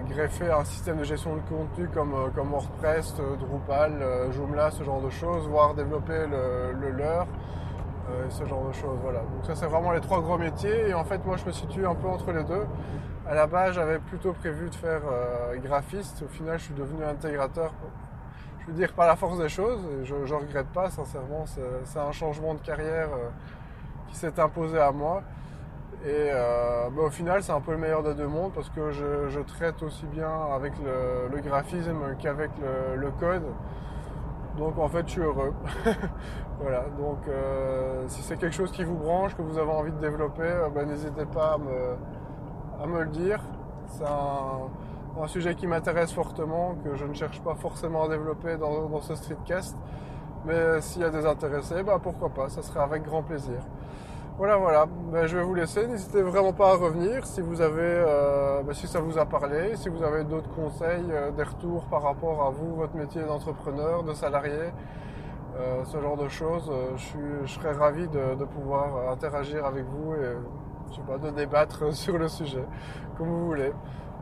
greffer 0.09 0.51
un 0.51 0.63
système 0.65 0.97
de 0.97 1.03
gestion 1.03 1.35
de 1.35 1.41
contenu 1.41 1.87
comme, 1.93 2.31
comme 2.35 2.49
WordPress, 2.49 3.15
Drupal, 3.39 3.93
Joomla, 4.31 4.71
ce 4.71 4.83
genre 4.83 5.01
de 5.01 5.09
choses, 5.09 5.47
voire 5.47 5.75
développer 5.75 6.25
le 6.27 6.89
leur 6.91 7.27
euh, 8.09 8.29
ce 8.29 8.45
genre 8.45 8.67
de 8.67 8.73
choses. 8.73 8.97
Voilà. 9.03 9.19
Donc 9.19 9.45
ça 9.45 9.55
c'est 9.55 9.65
vraiment 9.65 9.91
les 9.91 10.01
trois 10.01 10.21
gros 10.21 10.37
métiers 10.37 10.89
et 10.89 10.93
en 10.93 11.03
fait 11.03 11.23
moi 11.25 11.37
je 11.37 11.45
me 11.45 11.51
situe 11.51 11.85
un 11.85 11.95
peu 11.95 12.07
entre 12.07 12.31
les 12.31 12.43
deux. 12.43 12.65
À 13.27 13.35
la 13.35 13.45
base 13.45 13.75
j'avais 13.75 13.99
plutôt 13.99 14.33
prévu 14.33 14.69
de 14.69 14.75
faire 14.75 15.01
euh, 15.11 15.57
graphiste. 15.57 16.23
Au 16.23 16.27
final 16.27 16.57
je 16.57 16.65
suis 16.65 16.73
devenu 16.73 17.03
intégrateur. 17.03 17.71
Je 18.61 18.67
veux 18.67 18.73
dire 18.73 18.93
par 18.93 19.07
la 19.07 19.15
force 19.15 19.37
des 19.37 19.49
choses. 19.49 19.81
Et 20.01 20.05
je 20.05 20.15
ne 20.15 20.33
regrette 20.33 20.67
pas 20.67 20.89
sincèrement. 20.89 21.45
C'est 21.83 21.99
un 21.99 22.11
changement 22.11 22.55
de 22.55 22.61
carrière 22.61 23.09
euh, 23.09 23.29
qui 24.07 24.15
s'est 24.15 24.39
imposé 24.39 24.79
à 24.79 24.91
moi. 24.91 25.21
Et 26.05 26.31
bah, 26.31 27.03
au 27.03 27.09
final, 27.09 27.43
c'est 27.43 27.51
un 27.51 27.61
peu 27.61 27.71
le 27.71 27.77
meilleur 27.77 28.03
des 28.03 28.13
deux 28.13 28.27
mondes 28.27 28.53
parce 28.53 28.69
que 28.69 28.91
je, 28.91 29.39
traite 29.41 29.83
aussi 29.83 30.05
bien 30.05 30.31
avec 30.53 30.73
le, 30.79 31.41
graphisme 31.41 32.15
qu'avec 32.19 32.51
le, 32.95 33.11
code. 33.11 33.43
Donc 34.59 34.77
en 34.77 34.89
fait, 34.89 35.07
je 35.07 35.11
suis 35.11 35.21
heureux. 35.21 35.53
voilà, 36.59 36.85
donc 36.97 37.19
euh, 37.27 38.03
si 38.07 38.21
c'est 38.21 38.37
quelque 38.37 38.55
chose 38.55 38.71
qui 38.71 38.83
vous 38.83 38.95
branche, 38.95 39.35
que 39.35 39.41
vous 39.41 39.57
avez 39.57 39.71
envie 39.71 39.91
de 39.91 39.99
développer, 39.99 40.43
euh, 40.43 40.67
ben, 40.69 40.85
n'hésitez 40.85 41.25
pas 41.25 41.57
à 42.81 42.85
me, 42.85 43.03
le 43.03 43.09
dire. 43.09 43.39
C'est 43.87 44.03
un, 44.03 45.27
sujet 45.27 45.55
qui 45.55 45.67
m'intéresse 45.67 46.13
fortement, 46.13 46.75
que 46.83 46.95
je 46.95 47.05
ne 47.05 47.13
cherche 47.13 47.41
pas 47.41 47.55
forcément 47.55 48.03
à 48.03 48.09
développer 48.09 48.57
dans, 48.57 49.01
ce 49.01 49.15
streetcast. 49.15 49.77
Mais 50.45 50.81
s'il 50.81 51.01
y 51.01 51.05
a 51.05 51.09
des 51.09 51.25
intéressés, 51.25 51.83
ben, 51.83 51.99
pourquoi 51.99 52.29
pas, 52.29 52.49
ça 52.49 52.61
serait 52.61 52.81
avec 52.81 53.03
grand 53.03 53.23
plaisir. 53.23 53.59
Voilà, 54.39 54.55
voilà. 54.55 54.85
Ben, 55.11 55.27
je 55.27 55.35
vais 55.35 55.43
vous 55.43 55.53
laisser. 55.53 55.85
N'hésitez 55.85 56.21
vraiment 56.21 56.53
pas 56.53 56.69
à 56.69 56.75
revenir 56.75 57.25
si 57.25 57.41
vous 57.41 57.59
avez, 57.59 57.81
euh, 57.81 58.63
ben, 58.63 58.73
si 58.73 58.87
ça 58.87 59.01
vous 59.01 59.17
a 59.17 59.25
parlé, 59.25 59.75
si 59.75 59.89
vous 59.89 60.01
avez 60.01 60.23
d'autres 60.23 60.49
conseils, 60.51 61.03
euh, 61.11 61.31
des 61.31 61.43
retours 61.43 61.83
par 61.87 62.03
rapport 62.03 62.47
à 62.47 62.49
vous, 62.49 62.73
votre 62.73 62.95
métier 62.95 63.21
d'entrepreneur, 63.21 64.03
de 64.03 64.13
salarié, 64.13 64.71
euh, 65.57 65.83
ce 65.83 65.99
genre 65.99 66.15
de 66.15 66.29
choses. 66.29 66.71
Je, 66.95 67.47
serais 67.47 67.73
ravi 67.73 68.07
de, 68.07 68.45
pouvoir 68.45 69.11
interagir 69.11 69.65
avec 69.65 69.83
vous 69.83 70.13
et 70.13 70.37
je 70.89 70.95
sais 70.95 71.01
pas, 71.01 71.17
de 71.17 71.31
débattre 71.31 71.93
sur 71.93 72.17
le 72.17 72.29
sujet, 72.29 72.63
comme 73.17 73.27
vous 73.27 73.45
voulez. 73.45 73.73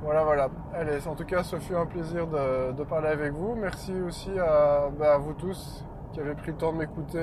Voilà, 0.01 0.23
voilà. 0.23 0.49
Allez, 0.73 1.08
en 1.08 1.13
tout 1.13 1.25
cas, 1.25 1.43
ce 1.43 1.58
fut 1.58 1.75
un 1.75 1.86
plaisir 1.86 2.25
de, 2.25 2.84
parler 2.86 3.10
avec 3.10 3.34
vous. 3.34 3.53
Merci 3.53 3.93
aussi 4.01 4.32
ben, 4.32 5.06
à, 5.06 5.17
vous 5.19 5.34
tous 5.34 5.86
qui 6.12 6.21
avez 6.21 6.34
pris 6.34 6.53
le 6.53 6.58
temps 6.58 6.73
de 6.73 6.80
m'écouter 6.80 7.21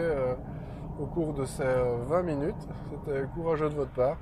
au 0.98 1.06
cours 1.06 1.32
de 1.34 1.44
ces 1.44 1.64
20 2.08 2.22
minutes. 2.22 2.68
C'était 2.90 3.24
courageux 3.34 3.68
de 3.68 3.74
votre 3.74 3.92
part. 3.92 4.16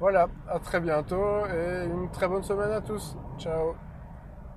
Voilà, 0.00 0.28
à 0.48 0.58
très 0.60 0.80
bientôt 0.80 1.46
et 1.46 1.84
une 1.86 2.08
très 2.10 2.28
bonne 2.28 2.44
semaine 2.44 2.70
à 2.70 2.80
tous. 2.80 3.16
Ciao 3.38 3.74